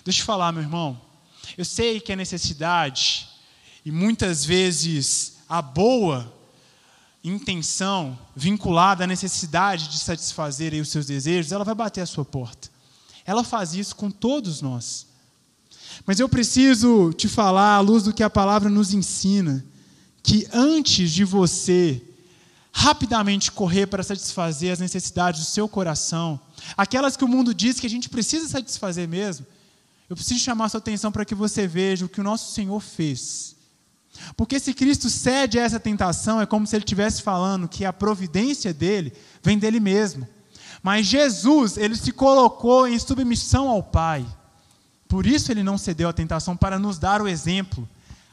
[0.03, 0.99] Deixa eu falar, meu irmão.
[1.55, 3.29] Eu sei que a necessidade,
[3.85, 6.33] e muitas vezes a boa
[7.23, 12.69] intenção vinculada à necessidade de satisfazer os seus desejos, ela vai bater a sua porta.
[13.25, 15.07] Ela faz isso com todos nós.
[16.05, 19.63] Mas eu preciso te falar, à luz do que a palavra nos ensina,
[20.21, 22.01] que antes de você
[22.71, 26.39] rapidamente correr para satisfazer as necessidades do seu coração,
[26.75, 29.45] aquelas que o mundo diz que a gente precisa satisfazer mesmo,
[30.09, 33.54] eu preciso chamar sua atenção para que você veja o que o nosso Senhor fez.
[34.35, 37.93] Porque se Cristo cede a essa tentação, é como se ele estivesse falando que a
[37.93, 40.27] providência dele vem dele mesmo.
[40.81, 44.25] Mas Jesus, ele se colocou em submissão ao Pai.
[45.07, 47.87] Por isso ele não cedeu à tentação, para nos dar o exemplo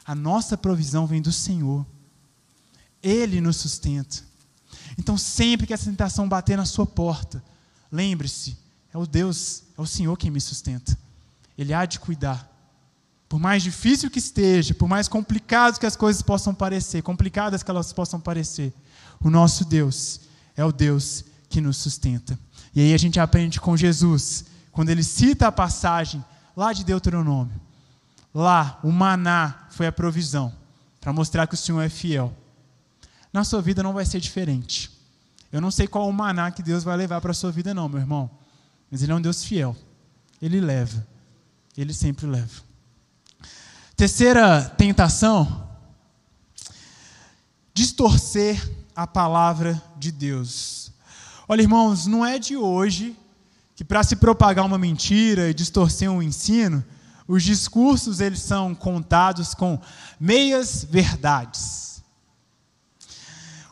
[0.05, 1.85] a nossa provisão vem do Senhor.
[3.01, 4.17] Ele nos sustenta.
[4.97, 7.43] Então, sempre que essa tentação bater na sua porta,
[7.91, 8.57] lembre-se:
[8.93, 10.97] é o Deus, é o Senhor quem me sustenta.
[11.57, 12.49] Ele há de cuidar.
[13.33, 17.71] Por mais difícil que esteja, por mais complicado que as coisas possam parecer, complicadas que
[17.71, 18.71] elas possam parecer,
[19.19, 20.19] o nosso Deus
[20.55, 22.37] é o Deus que nos sustenta.
[22.75, 26.23] E aí a gente aprende com Jesus, quando ele cita a passagem
[26.55, 27.59] lá de Deuteronômio.
[28.31, 30.53] Lá, o maná foi a provisão
[31.01, 32.31] para mostrar que o Senhor é fiel.
[33.33, 34.91] Na sua vida não vai ser diferente.
[35.51, 37.89] Eu não sei qual o maná que Deus vai levar para a sua vida, não,
[37.89, 38.29] meu irmão.
[38.91, 39.75] Mas Ele é um Deus fiel.
[40.39, 41.03] Ele leva.
[41.75, 42.72] Ele sempre leva.
[44.03, 45.65] Terceira tentação:
[47.73, 48.61] distorcer
[48.93, 50.91] a palavra de Deus.
[51.47, 53.17] Olha, irmãos, não é de hoje
[53.77, 56.83] que para se propagar uma mentira e distorcer um ensino,
[57.25, 59.79] os discursos eles são contados com
[60.19, 62.03] meias verdades.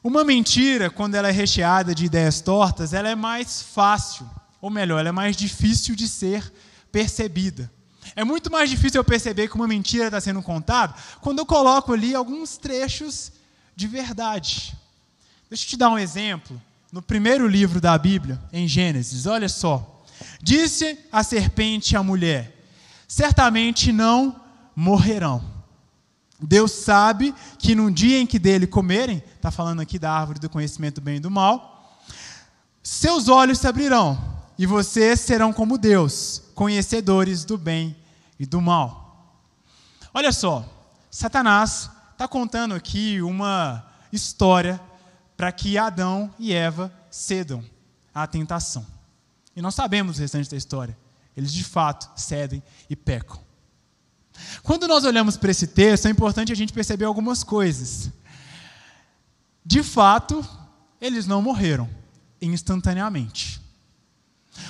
[0.01, 4.25] Uma mentira, quando ela é recheada de ideias tortas, ela é mais fácil,
[4.61, 6.53] ou melhor, ela é mais difícil de ser
[6.89, 7.69] percebida.
[8.15, 11.93] É muito mais difícil eu perceber que uma mentira está sendo contada quando eu coloco
[11.93, 13.31] ali alguns trechos
[13.75, 14.75] de verdade.
[15.49, 16.61] Deixa eu te dar um exemplo.
[16.91, 20.03] No primeiro livro da Bíblia, em Gênesis, olha só.
[20.41, 22.65] Disse a serpente à mulher:
[23.07, 24.35] certamente não
[24.75, 25.43] morrerão.
[26.39, 30.49] Deus sabe que num dia em que dele comerem, está falando aqui da árvore do
[30.49, 32.01] conhecimento do bem e do mal,
[32.81, 34.19] seus olhos se abrirão
[34.57, 37.95] e vocês serão como Deus, conhecedores do bem
[38.41, 39.39] e do mal.
[40.11, 40.67] Olha só,
[41.11, 44.81] Satanás está contando aqui uma história
[45.37, 47.63] para que Adão e Eva cedam
[48.11, 48.83] à tentação.
[49.55, 50.97] E nós sabemos o restante da história.
[51.37, 53.39] Eles de fato cedem e pecam.
[54.63, 58.09] Quando nós olhamos para esse texto, é importante a gente perceber algumas coisas.
[59.63, 60.43] De fato,
[60.99, 61.87] eles não morreram
[62.41, 63.60] instantaneamente.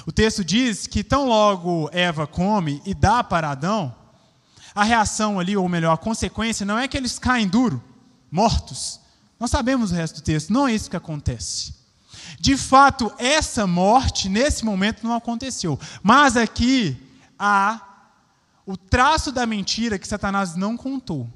[0.05, 3.95] O texto diz que tão logo Eva come e dá para Adão,
[4.73, 7.83] a reação ali, ou melhor, a consequência, não é que eles caem duro,
[8.31, 8.99] mortos.
[9.39, 11.73] Nós sabemos o resto do texto, não é isso que acontece.
[12.39, 15.79] De fato, essa morte, nesse momento, não aconteceu.
[16.01, 16.97] Mas aqui
[17.37, 17.81] há
[18.65, 21.29] o traço da mentira que Satanás não contou.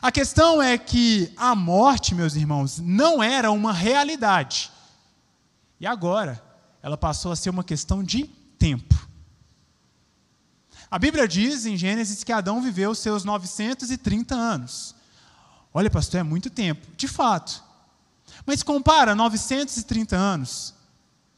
[0.00, 4.70] A questão é que a morte, meus irmãos, não era uma realidade.
[5.78, 6.42] E agora,
[6.82, 8.24] ela passou a ser uma questão de
[8.58, 8.94] tempo.
[10.90, 14.94] A Bíblia diz em Gênesis que Adão viveu seus 930 anos.
[15.74, 16.86] Olha, pastor, é muito tempo.
[16.96, 17.62] De fato.
[18.44, 20.74] Mas compara 930 anos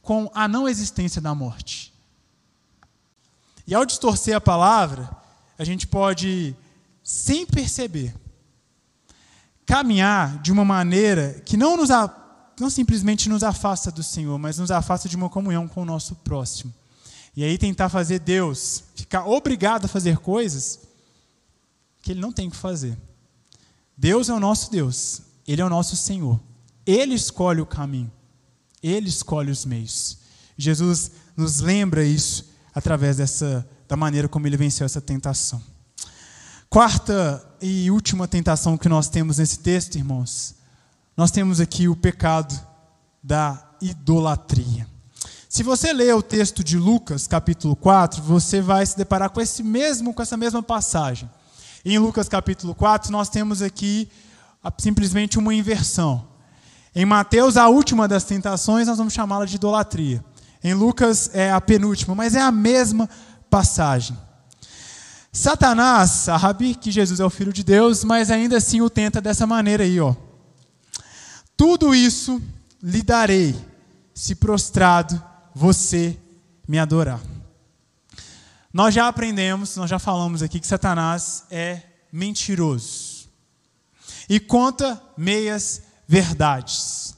[0.03, 1.93] com a não existência da morte.
[3.67, 5.11] E ao distorcer a palavra,
[5.59, 6.57] a gente pode,
[7.03, 8.15] sem perceber,
[9.67, 11.91] caminhar de uma maneira que não, nos,
[12.61, 16.15] não simplesmente nos afasta do Senhor, mas nos afasta de uma comunhão com o nosso
[16.17, 16.73] próximo.
[17.37, 20.81] E aí tentar fazer Deus ficar obrigado a fazer coisas
[22.03, 22.97] que Ele não tem que fazer.
[23.97, 26.41] Deus é o nosso Deus, Ele é o nosso Senhor.
[26.87, 28.11] Ele escolhe o caminho,
[28.83, 30.19] Ele escolhe os meios.
[30.57, 35.63] Jesus nos lembra isso através dessa da maneira como ele venceu essa tentação.
[36.69, 40.55] Quarta e última tentação que nós temos nesse texto, irmãos,
[41.19, 42.57] nós temos aqui o pecado
[43.21, 44.87] da idolatria.
[45.49, 49.65] Se você ler o texto de Lucas, capítulo 4, você vai se deparar com esse
[49.65, 51.29] mesmo com essa mesma passagem.
[51.85, 54.09] Em Lucas capítulo 4, nós temos aqui
[54.79, 56.25] simplesmente uma inversão.
[56.95, 60.25] Em Mateus, a última das tentações, nós vamos chamá-la de idolatria.
[60.63, 63.11] Em Lucas é a penúltima, mas é a mesma
[63.51, 64.17] passagem.
[65.33, 69.49] Satanás sabe que Jesus é o Filho de Deus, mas ainda assim o tenta dessa
[69.49, 70.15] maneira aí, ó.
[71.59, 72.41] Tudo isso
[72.81, 73.53] lhe darei,
[74.15, 75.21] se prostrado
[75.53, 76.17] você
[76.69, 77.21] me adorar.
[78.73, 83.29] Nós já aprendemos, nós já falamos aqui que Satanás é mentiroso
[84.29, 87.17] e conta meias verdades.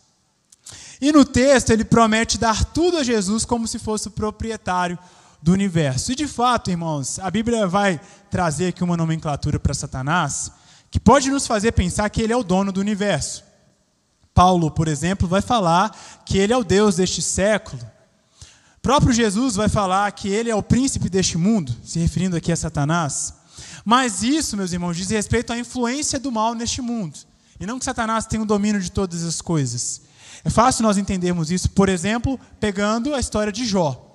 [1.02, 4.98] E no texto ele promete dar tudo a Jesus como se fosse o proprietário
[5.42, 6.12] do universo.
[6.12, 8.00] E de fato, irmãos, a Bíblia vai
[8.30, 10.50] trazer aqui uma nomenclatura para Satanás
[10.90, 13.49] que pode nos fazer pensar que ele é o dono do universo.
[14.34, 17.82] Paulo, por exemplo, vai falar que ele é o Deus deste século.
[18.76, 22.50] O próprio Jesus vai falar que ele é o príncipe deste mundo, se referindo aqui
[22.50, 23.34] a Satanás.
[23.84, 27.18] Mas isso, meus irmãos, diz respeito à influência do mal neste mundo.
[27.58, 30.02] E não que Satanás tenha o domínio de todas as coisas.
[30.42, 34.06] É fácil nós entendermos isso, por exemplo, pegando a história de Jó.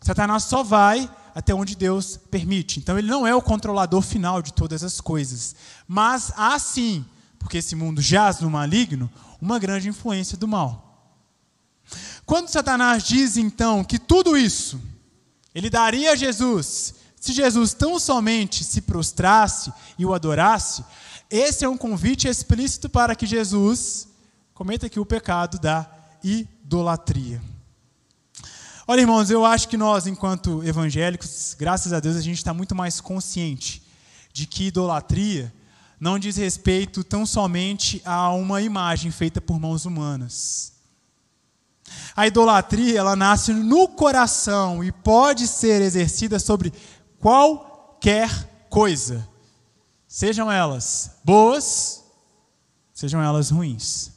[0.00, 2.78] Satanás só vai até onde Deus permite.
[2.78, 5.54] Então ele não é o controlador final de todas as coisas.
[5.86, 7.04] Mas há sim,
[7.38, 9.10] porque esse mundo jaz no maligno,
[9.40, 11.14] uma grande influência do mal.
[12.24, 14.80] Quando Satanás diz então que tudo isso
[15.54, 20.84] ele daria a Jesus, se Jesus tão somente se prostrasse e o adorasse,
[21.28, 24.08] esse é um convite explícito para que Jesus
[24.54, 25.88] cometa aqui o pecado da
[26.22, 27.42] idolatria.
[28.86, 32.74] Olha, irmãos, eu acho que nós, enquanto evangélicos, graças a Deus, a gente está muito
[32.74, 33.82] mais consciente
[34.32, 35.52] de que idolatria
[36.00, 40.72] não diz respeito tão somente a uma imagem feita por mãos humanas.
[42.16, 46.72] A idolatria, ela nasce no coração e pode ser exercida sobre
[47.18, 49.28] qualquer coisa,
[50.08, 52.02] sejam elas boas,
[52.94, 54.10] sejam elas ruins.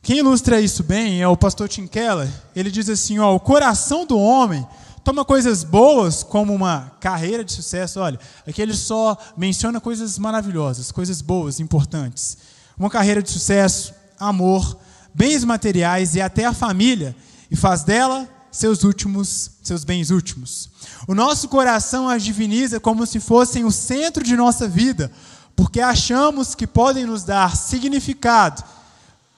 [0.00, 2.32] Quem ilustra isso bem é o pastor Tim Keller.
[2.54, 4.64] Ele diz assim: ó, o coração do homem
[5.06, 8.00] toma coisas boas como uma carreira de sucesso.
[8.00, 12.36] Olha, aqui ele só menciona coisas maravilhosas, coisas boas, importantes.
[12.76, 14.76] Uma carreira de sucesso, amor,
[15.14, 17.14] bens materiais e até a família,
[17.48, 20.70] e faz dela seus últimos, seus bens últimos.
[21.06, 25.12] O nosso coração as diviniza como se fossem o centro de nossa vida,
[25.54, 28.64] porque achamos que podem nos dar significado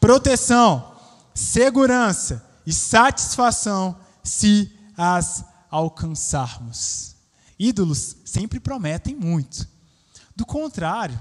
[0.00, 0.92] proteção,
[1.34, 7.16] segurança e satisfação se as alcançarmos.
[7.58, 9.66] Ídolos sempre prometem muito.
[10.34, 11.18] Do contrário,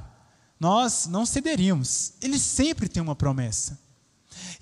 [0.59, 2.13] nós não cederíamos.
[2.21, 3.79] Eles sempre têm uma promessa.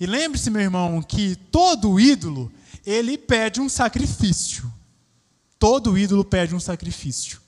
[0.00, 2.52] E lembre-se, meu irmão, que todo ídolo,
[2.84, 4.72] ele pede um sacrifício.
[5.58, 7.40] Todo ídolo pede um sacrifício.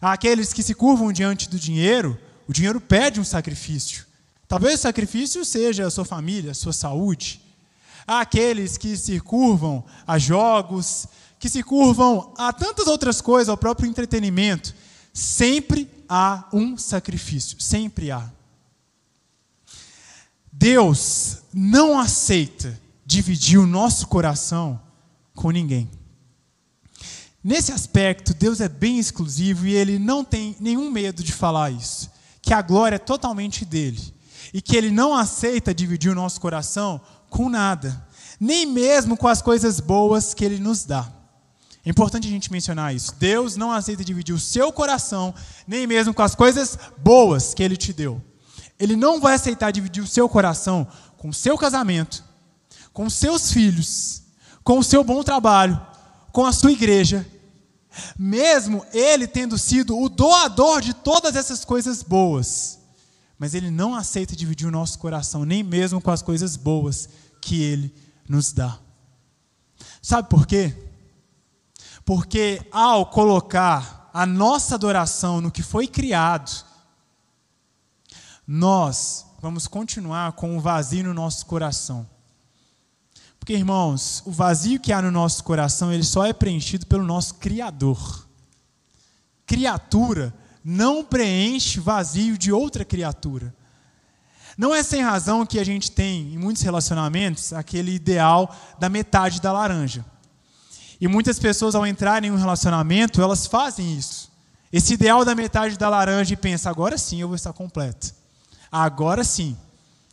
[0.00, 4.04] Aqueles que se curvam diante do dinheiro, o dinheiro pede um sacrifício.
[4.48, 7.40] Talvez o sacrifício seja a sua família, a sua saúde.
[8.06, 11.06] Há aqueles que se curvam a jogos,
[11.42, 14.72] que se curvam a tantas outras coisas, ao próprio entretenimento.
[15.12, 18.30] Sempre há um sacrifício, sempre há.
[20.52, 24.80] Deus não aceita dividir o nosso coração
[25.34, 25.90] com ninguém.
[27.42, 32.08] Nesse aspecto, Deus é bem exclusivo e ele não tem nenhum medo de falar isso,
[32.40, 34.14] que a glória é totalmente dele
[34.54, 38.06] e que ele não aceita dividir o nosso coração com nada,
[38.38, 41.12] nem mesmo com as coisas boas que ele nos dá.
[41.84, 43.14] É importante a gente mencionar isso.
[43.18, 45.34] Deus não aceita dividir o seu coração,
[45.66, 48.22] nem mesmo com as coisas boas que ele te deu.
[48.78, 50.86] Ele não vai aceitar dividir o seu coração
[51.18, 52.24] com o seu casamento,
[52.92, 54.22] com os seus filhos,
[54.64, 55.80] com o seu bom trabalho,
[56.32, 57.26] com a sua igreja,
[58.18, 62.78] mesmo ele tendo sido o doador de todas essas coisas boas.
[63.38, 67.08] Mas ele não aceita dividir o nosso coração, nem mesmo com as coisas boas
[67.40, 67.94] que ele
[68.28, 68.78] nos dá.
[70.00, 70.74] Sabe por quê?
[72.04, 76.64] Porque ao colocar a nossa adoração no que foi criado,
[78.46, 82.08] nós vamos continuar com o vazio no nosso coração.
[83.38, 87.34] Porque, irmãos, o vazio que há no nosso coração, ele só é preenchido pelo nosso
[87.34, 88.28] Criador.
[89.44, 90.32] Criatura
[90.64, 93.52] não preenche vazio de outra criatura.
[94.56, 99.40] Não é sem razão que a gente tem, em muitos relacionamentos, aquele ideal da metade
[99.40, 100.04] da laranja.
[101.02, 104.30] E muitas pessoas, ao entrarem em um relacionamento, elas fazem isso.
[104.72, 108.14] Esse ideal da metade da laranja e pensa, agora sim eu vou estar completo.
[108.70, 109.56] Agora sim.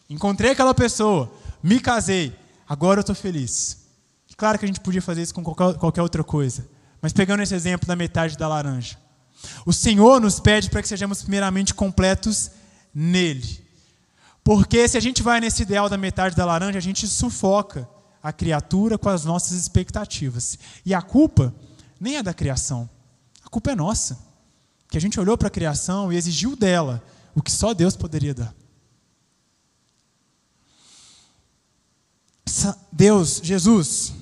[0.09, 1.31] Encontrei aquela pessoa,
[1.61, 2.35] me casei,
[2.67, 3.85] agora eu estou feliz.
[4.35, 6.67] Claro que a gente podia fazer isso com qualquer, qualquer outra coisa,
[6.99, 8.97] mas pegando esse exemplo da metade da laranja.
[9.67, 12.49] O Senhor nos pede para que sejamos primeiramente completos
[12.91, 13.63] nele.
[14.43, 17.87] Porque se a gente vai nesse ideal da metade da laranja, a gente sufoca
[18.21, 20.57] a criatura com as nossas expectativas.
[20.85, 21.53] E a culpa
[21.99, 22.89] nem é da criação,
[23.43, 24.17] a culpa é nossa.
[24.89, 27.03] Que a gente olhou para a criação e exigiu dela
[27.35, 28.55] o que só Deus poderia dar.
[32.91, 34.13] Deus, Jesus,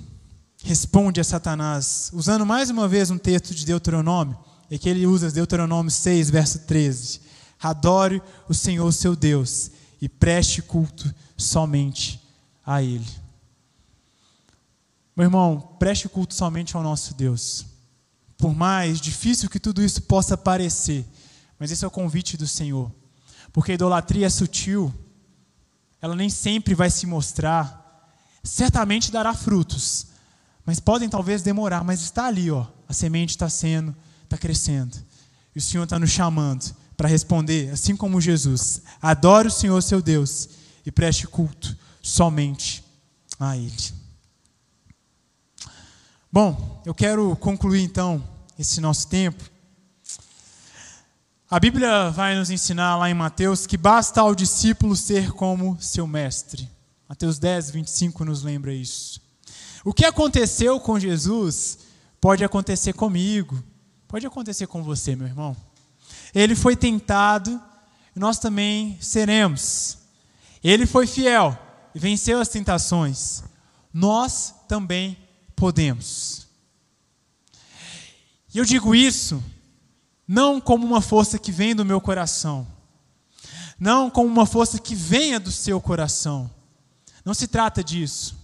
[0.63, 4.37] responde a Satanás, usando mais uma vez um texto de Deuteronômio,
[4.69, 7.21] é que ele usa Deuteronômio 6, verso 13.
[7.59, 9.71] Adore o Senhor seu Deus
[10.01, 12.21] e preste culto somente
[12.65, 13.07] a Ele.
[15.17, 17.65] Meu irmão, preste culto somente ao nosso Deus.
[18.37, 21.03] Por mais difícil que tudo isso possa parecer,
[21.57, 22.91] mas esse é o convite do Senhor.
[23.51, 24.93] Porque a idolatria é sutil,
[25.99, 28.13] ela nem sempre vai se mostrar,
[28.43, 30.05] certamente dará frutos,
[30.63, 34.95] mas podem talvez demorar, mas está ali, ó, a semente está sendo, está crescendo.
[35.55, 39.99] E o Senhor está nos chamando para responder, assim como Jesus: adore o Senhor seu
[39.99, 40.47] Deus
[40.85, 42.83] e preste culto somente
[43.39, 43.96] a Ele.
[46.31, 48.23] Bom, eu quero concluir então
[48.57, 49.43] esse nosso tempo.
[51.49, 56.05] A Bíblia vai nos ensinar lá em Mateus que basta ao discípulo ser como seu
[56.05, 56.69] mestre.
[57.07, 59.21] Mateus 10, 25 nos lembra isso.
[59.83, 61.79] O que aconteceu com Jesus
[62.19, 63.63] pode acontecer comigo,
[64.07, 65.55] pode acontecer com você, meu irmão.
[66.35, 67.61] Ele foi tentado
[68.17, 69.97] nós também seremos.
[70.63, 71.57] Ele foi fiel
[71.93, 73.43] e venceu as tentações.
[73.93, 75.17] Nós também
[75.57, 76.47] podemos.
[78.53, 79.43] E eu digo isso
[80.25, 82.67] não como uma força que vem do meu coração,
[83.79, 86.49] não como uma força que venha do seu coração,
[87.25, 88.37] não se trata disso.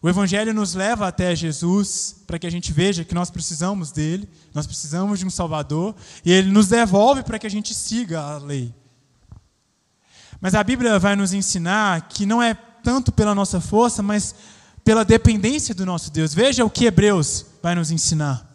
[0.00, 4.28] O Evangelho nos leva até Jesus para que a gente veja que nós precisamos dele,
[4.52, 5.94] nós precisamos de um Salvador,
[6.24, 8.74] e ele nos devolve para que a gente siga a lei.
[10.40, 14.34] Mas a Bíblia vai nos ensinar que não é tanto pela nossa força, mas
[14.84, 16.34] pela dependência do nosso Deus.
[16.34, 18.50] Veja o que Hebreus vai nos ensinar.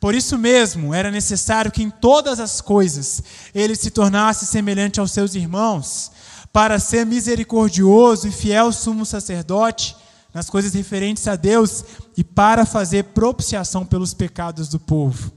[0.00, 3.22] Por isso mesmo, era necessário que em todas as coisas
[3.54, 6.10] ele se tornasse semelhante aos seus irmãos,
[6.52, 9.96] para ser misericordioso e fiel sumo sacerdote
[10.32, 11.84] nas coisas referentes a Deus
[12.16, 15.32] e para fazer propiciação pelos pecados do povo.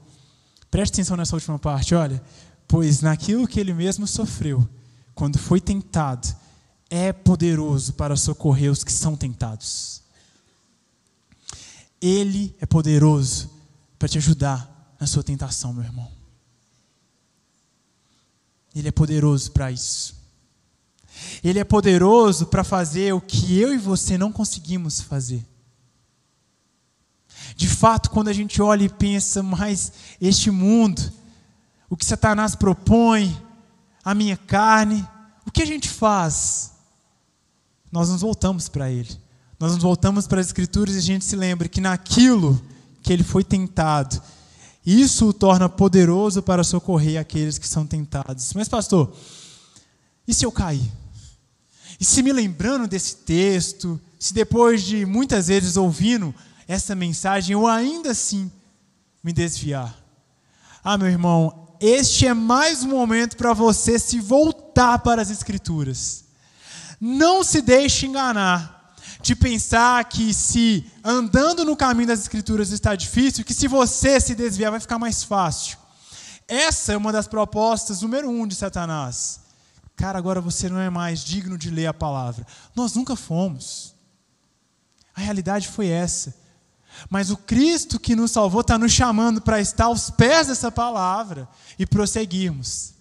[0.70, 2.22] Preste atenção nessa última parte, olha.
[2.68, 4.68] Pois naquilo que ele mesmo sofreu,
[5.16, 6.28] quando foi tentado,
[6.90, 10.02] é poderoso para socorrer os que são tentados.
[12.02, 13.50] Ele é poderoso
[13.98, 16.12] para te ajudar na sua tentação, meu irmão.
[18.76, 20.16] Ele é poderoso para isso.
[21.44, 25.46] Ele é poderoso para fazer o que eu e você não conseguimos fazer.
[27.56, 29.92] De fato, quando a gente olha e pensa, mas
[30.22, 31.02] este mundo,
[31.90, 33.36] o que Satanás propõe,
[34.04, 35.08] a minha carne,
[35.46, 36.74] o que a gente faz?
[37.92, 39.18] Nós nos voltamos para Ele.
[39.60, 42.62] Nós nos voltamos para as Escrituras e a gente se lembra que naquilo
[43.02, 44.22] que ele foi tentado,
[44.86, 48.54] isso o torna poderoso para socorrer aqueles que são tentados.
[48.54, 49.14] Mas, pastor,
[50.28, 50.92] e se eu cair?
[52.00, 56.34] E se me lembrando desse texto, se depois de muitas vezes ouvindo
[56.68, 58.52] essa mensagem, eu ainda assim
[59.24, 59.98] me desviar?
[60.84, 66.26] Ah, meu irmão, este é mais um momento para você se voltar para as Escrituras.
[67.02, 68.77] Não se deixe enganar
[69.22, 74.36] de pensar que se andando no caminho das Escrituras está difícil, que se você se
[74.36, 75.78] desviar vai ficar mais fácil.
[76.48, 79.42] Essa é uma das propostas número um de Satanás.
[79.96, 82.46] Cara, agora você não é mais digno de ler a palavra.
[82.76, 83.96] Nós nunca fomos.
[85.16, 86.34] A realidade foi essa.
[87.10, 91.48] Mas o Cristo que nos salvou está nos chamando para estar aos pés dessa palavra
[91.78, 92.94] e prosseguirmos.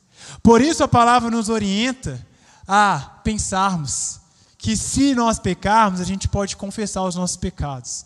[0.43, 2.27] Por isso a palavra nos orienta
[2.67, 4.21] a pensarmos
[4.67, 8.05] que se nós pecarmos, a gente pode confessar os nossos pecados.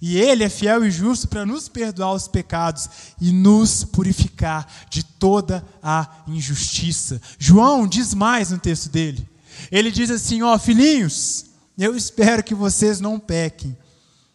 [0.00, 2.86] E Ele é fiel e justo para nos perdoar os pecados
[3.18, 7.18] e nos purificar de toda a injustiça.
[7.38, 9.26] João diz mais no texto dele.
[9.70, 11.46] Ele diz assim: Ó, filhinhos,
[11.78, 13.74] eu espero que vocês não pequem,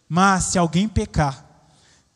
[0.10, 1.46] mas se alguém pecar,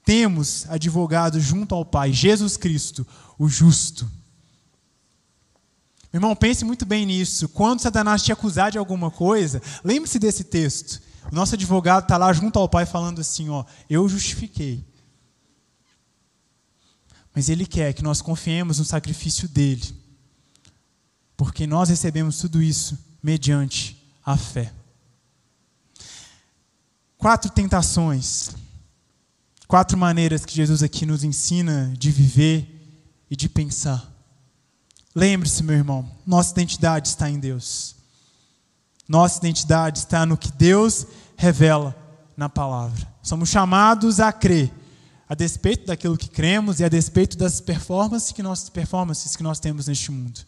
[0.03, 3.05] temos advogado junto ao Pai, Jesus Cristo,
[3.37, 4.09] o justo.
[6.11, 7.47] Meu irmão, pense muito bem nisso.
[7.49, 11.01] Quando Satanás te acusar de alguma coisa, lembre-se desse texto.
[11.31, 14.83] O nosso advogado está lá junto ao Pai falando assim: ó, eu justifiquei.
[17.33, 19.83] Mas Ele quer que nós confiemos no sacrifício dele,
[21.37, 24.73] porque nós recebemos tudo isso mediante a fé.
[27.17, 28.49] Quatro tentações,
[29.65, 32.67] quatro maneiras que Jesus aqui nos ensina de viver
[33.29, 34.10] e de pensar.
[35.13, 37.95] Lembre-se, meu irmão, nossa identidade está em Deus.
[39.07, 41.05] Nossa identidade está no que Deus
[41.35, 41.95] revela
[42.37, 43.05] na palavra.
[43.21, 44.71] Somos chamados a crer,
[45.27, 49.59] a despeito daquilo que cremos e a despeito das performances que nós, performances que nós
[49.59, 50.39] temos neste mundo.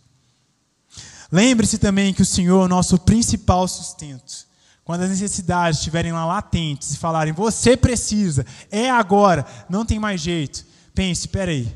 [1.32, 4.48] Lembre-se também que o Senhor é o nosso principal sustento.
[4.86, 10.22] Quando as necessidades estiverem lá latentes e falarem, você precisa, é agora, não tem mais
[10.22, 10.66] jeito.
[10.94, 11.74] Pense, espera aí,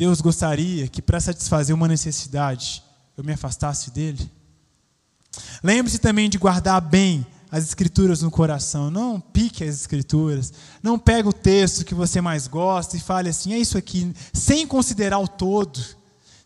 [0.00, 2.82] Deus gostaria que para satisfazer uma necessidade
[3.18, 4.30] eu me afastasse dele?
[5.62, 8.90] Lembre-se também de guardar bem as escrituras no coração.
[8.90, 10.54] Não pique as escrituras.
[10.82, 14.66] Não pegue o texto que você mais gosta e fale assim: é isso aqui, sem
[14.66, 15.78] considerar o todo,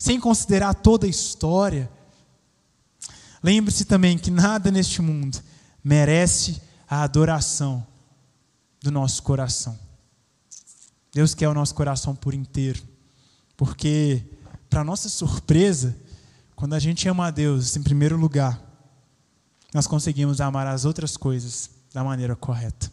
[0.01, 1.89] sem considerar toda a história.
[3.41, 5.41] Lembre-se também que nada neste mundo
[5.85, 7.87] merece a adoração
[8.83, 9.79] do nosso coração.
[11.13, 12.94] Deus quer o nosso coração por inteiro.
[13.65, 14.23] Porque,
[14.69, 15.97] para nossa surpresa,
[16.55, 18.63] quando a gente ama a Deus em primeiro lugar,
[19.73, 22.93] nós conseguimos amar as outras coisas da maneira correta.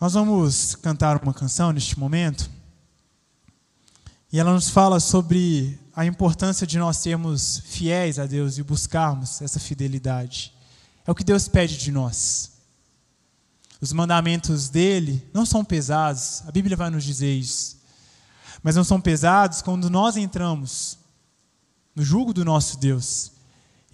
[0.00, 2.50] Nós vamos cantar uma canção neste momento,
[4.32, 9.42] e ela nos fala sobre a importância de nós sermos fiéis a Deus e buscarmos
[9.42, 10.54] essa fidelidade.
[11.06, 12.52] É o que Deus pede de nós.
[13.78, 17.79] Os mandamentos dele não são pesados, a Bíblia vai nos dizer isso
[18.62, 20.98] mas não são pesados quando nós entramos
[21.94, 23.32] no jugo do nosso Deus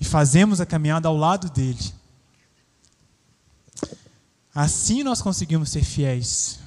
[0.00, 1.92] e fazemos a caminhada ao lado dele.
[4.54, 6.60] Assim nós conseguimos ser fiéis.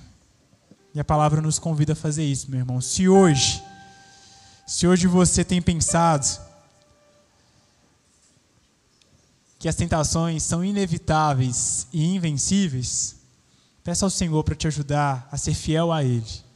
[0.94, 2.82] E a palavra nos convida a fazer isso, meu irmão.
[2.82, 3.64] Se hoje,
[4.66, 6.26] se hoje você tem pensado
[9.60, 13.18] que as tentações são inevitáveis e invencíveis,
[13.84, 16.49] peça ao Senhor para te ajudar a ser fiel a Ele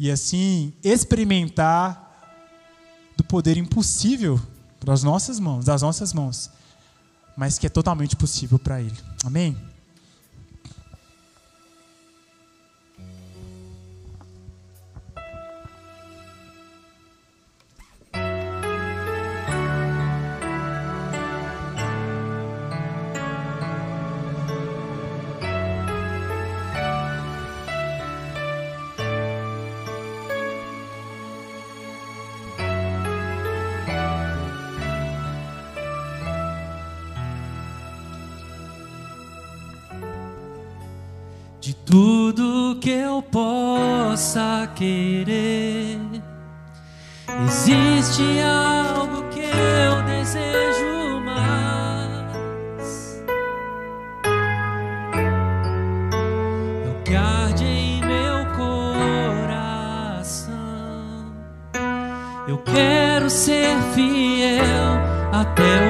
[0.00, 2.08] e assim experimentar
[3.18, 4.40] do poder impossível
[4.82, 6.50] das nossas mãos, das nossas mãos,
[7.36, 8.96] mas que é totalmente possível para Ele.
[9.22, 9.54] Amém?
[44.30, 45.98] Possa querer.
[47.46, 53.24] Existe algo que eu desejo mais.
[56.86, 60.54] Eu que arde em meu coração.
[62.46, 65.00] Eu quero ser fiel
[65.32, 65.89] até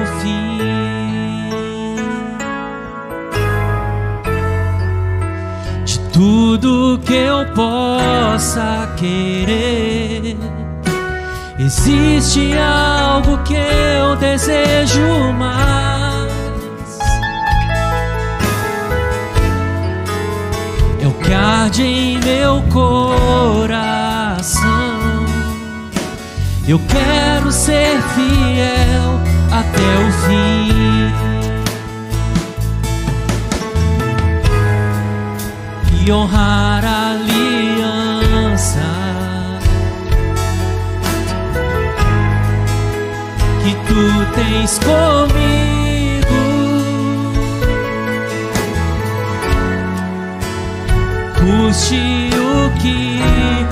[6.57, 10.35] tudo que eu possa querer.
[11.57, 16.99] Existe algo que eu desejo mais.
[21.01, 24.59] É o que arde em meu coração.
[26.67, 29.21] Eu quero ser fiel
[29.51, 31.30] até o fim.
[36.03, 38.81] E honrar a aliança
[43.63, 46.41] que tu tens comigo.
[51.39, 53.19] Custe o que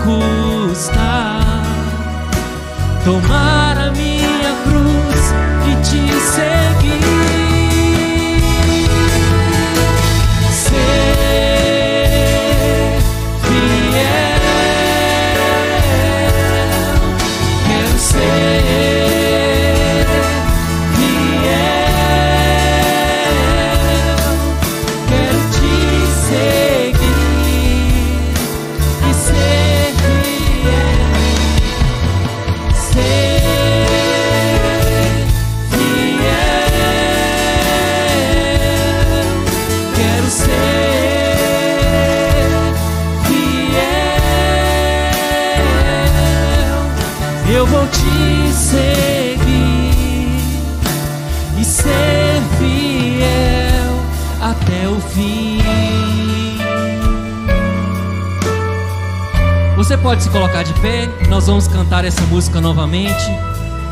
[0.04, 1.64] custar,
[3.04, 5.34] tomar a minha cruz
[5.68, 6.10] e te.
[6.20, 6.69] Ser
[48.54, 50.30] seguir
[51.60, 53.96] e ser fiel
[54.42, 55.60] até o fim.
[59.76, 63.24] Você pode se colocar de pé, nós vamos cantar essa música novamente.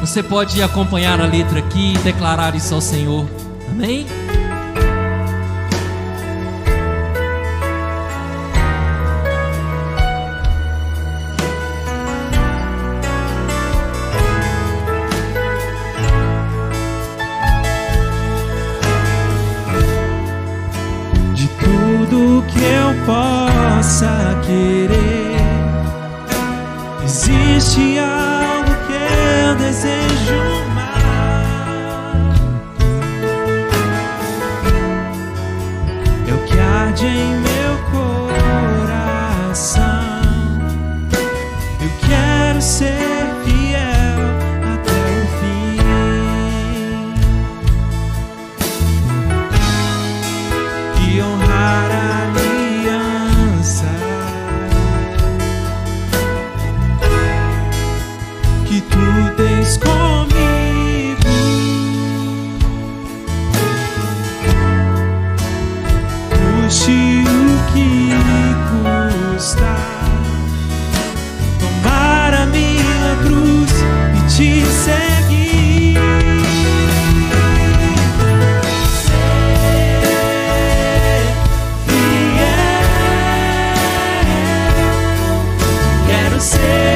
[0.01, 3.25] Você pode acompanhar a letra aqui e declarar isso ao Senhor.
[3.71, 4.05] Amém?
[24.47, 25.35] Querer.
[27.03, 28.93] Existe algo que
[29.43, 30.46] eu desejo
[86.47, 86.86] say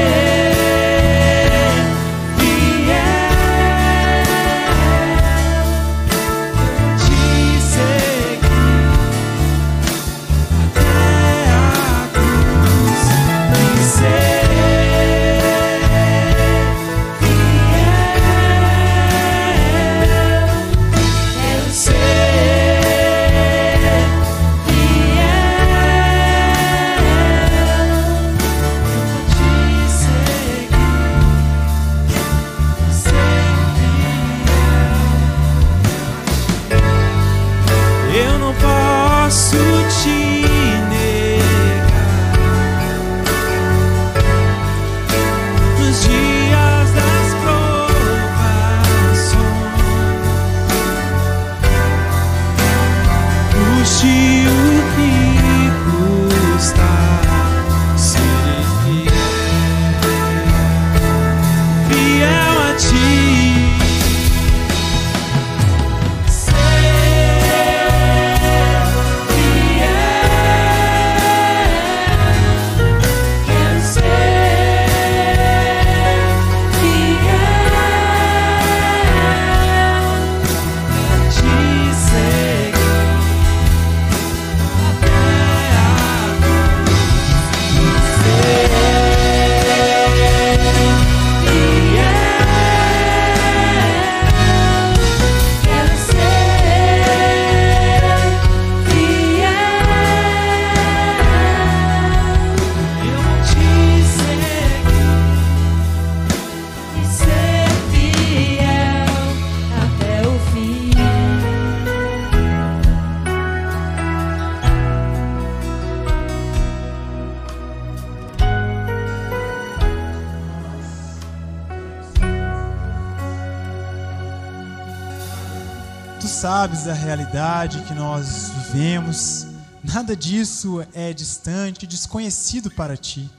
[126.79, 129.45] da realidade que nós vivemos,
[129.83, 133.29] nada disso é distante, desconhecido para ti.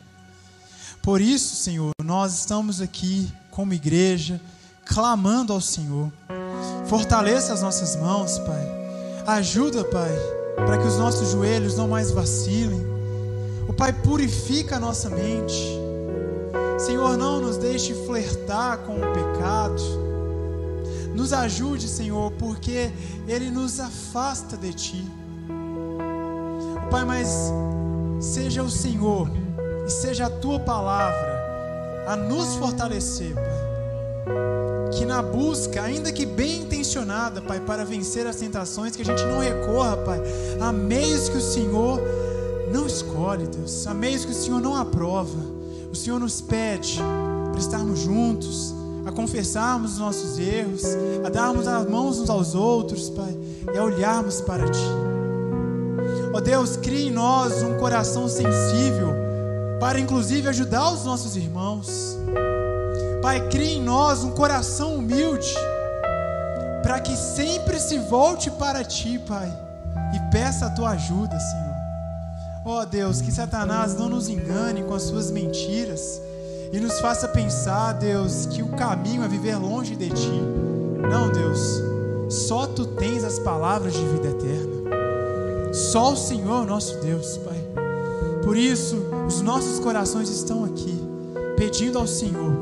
[1.01, 4.41] Por isso, Senhor, nós estamos aqui como igreja,
[4.85, 6.13] clamando ao Senhor.
[6.87, 8.69] Fortaleça as nossas mãos, Pai.
[9.27, 10.13] Ajuda, Pai,
[10.55, 12.87] para que os nossos joelhos não mais vacilem.
[13.69, 15.81] O Pai purifica a nossa mente.
[16.79, 20.02] Senhor, não nos deixe flertar com o pecado.
[21.15, 22.91] Nos ajude, Senhor, porque
[23.29, 25.05] ele nos afasta de Ti.
[26.91, 27.29] Pai, mas
[28.21, 29.31] seja o Senhor
[29.87, 31.43] e seja a tua palavra
[32.07, 33.63] a nos fortalecer, Pai.
[34.93, 39.25] Que na busca, ainda que bem intencionada, Pai, para vencer as tentações, que a gente
[39.25, 40.21] não recorra, Pai,
[40.61, 42.01] a meios que o Senhor
[42.73, 45.39] não escolhe, Deus, a meios que o Senhor não aprova.
[45.91, 46.99] O Senhor nos pede
[47.51, 48.75] para estarmos juntos,
[49.07, 50.83] a confessarmos os nossos erros,
[51.25, 53.37] a darmos as mãos uns aos outros, Pai,
[53.75, 54.89] e a olharmos para Ti.
[56.33, 59.15] Ó Deus, crie em nós um coração sensível
[59.81, 62.17] para inclusive ajudar os nossos irmãos.
[63.21, 65.55] Pai, crie em nós um coração humilde,
[66.83, 69.53] para que sempre se volte para Ti, Pai,
[70.15, 71.73] e peça a Tua ajuda, Senhor.
[72.65, 76.21] Ó oh, Deus, que Satanás não nos engane com as suas mentiras
[76.73, 80.43] e nos faça pensar, Deus, que o caminho é viver longe de Ti.
[81.11, 81.83] Não, Deus,
[82.31, 84.73] só Tu tens as palavras de vida eterna.
[85.73, 87.63] Só o Senhor, nosso Deus, Pai.
[88.43, 88.97] Por isso,
[89.27, 90.99] os nossos corações estão aqui,
[91.57, 92.53] pedindo ao Senhor,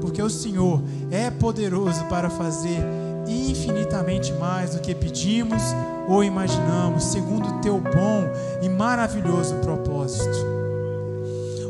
[0.00, 2.82] porque o Senhor é poderoso para fazer
[3.26, 5.62] infinitamente mais do que pedimos
[6.08, 8.24] ou imaginamos, segundo o teu bom
[8.62, 10.57] e maravilhoso propósito.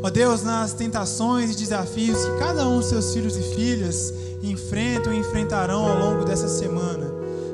[0.09, 5.13] Ó Deus, nas tentações e desafios que cada um dos seus filhos e filhas enfrentam
[5.13, 7.05] e enfrentarão ao longo dessa semana,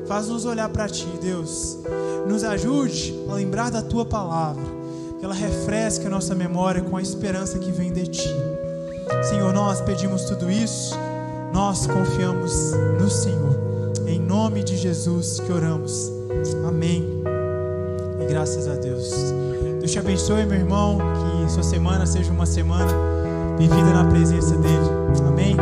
[0.08, 1.78] faz-nos olhar para Ti, Deus.
[2.26, 4.64] Nos ajude a lembrar da Tua palavra
[5.20, 8.34] que ela refresque a nossa memória com a esperança que vem de Ti.
[9.28, 10.96] Senhor, nós pedimos tudo isso,
[11.52, 13.60] nós confiamos no Senhor.
[14.08, 16.10] Em nome de Jesus que oramos.
[16.66, 17.22] Amém.
[18.22, 19.12] E graças a Deus.
[19.86, 20.98] Deus te abençoe, meu irmão.
[20.98, 22.92] Que sua semana seja uma semana
[23.56, 24.90] vivida na presença dEle.
[25.28, 25.56] Amém.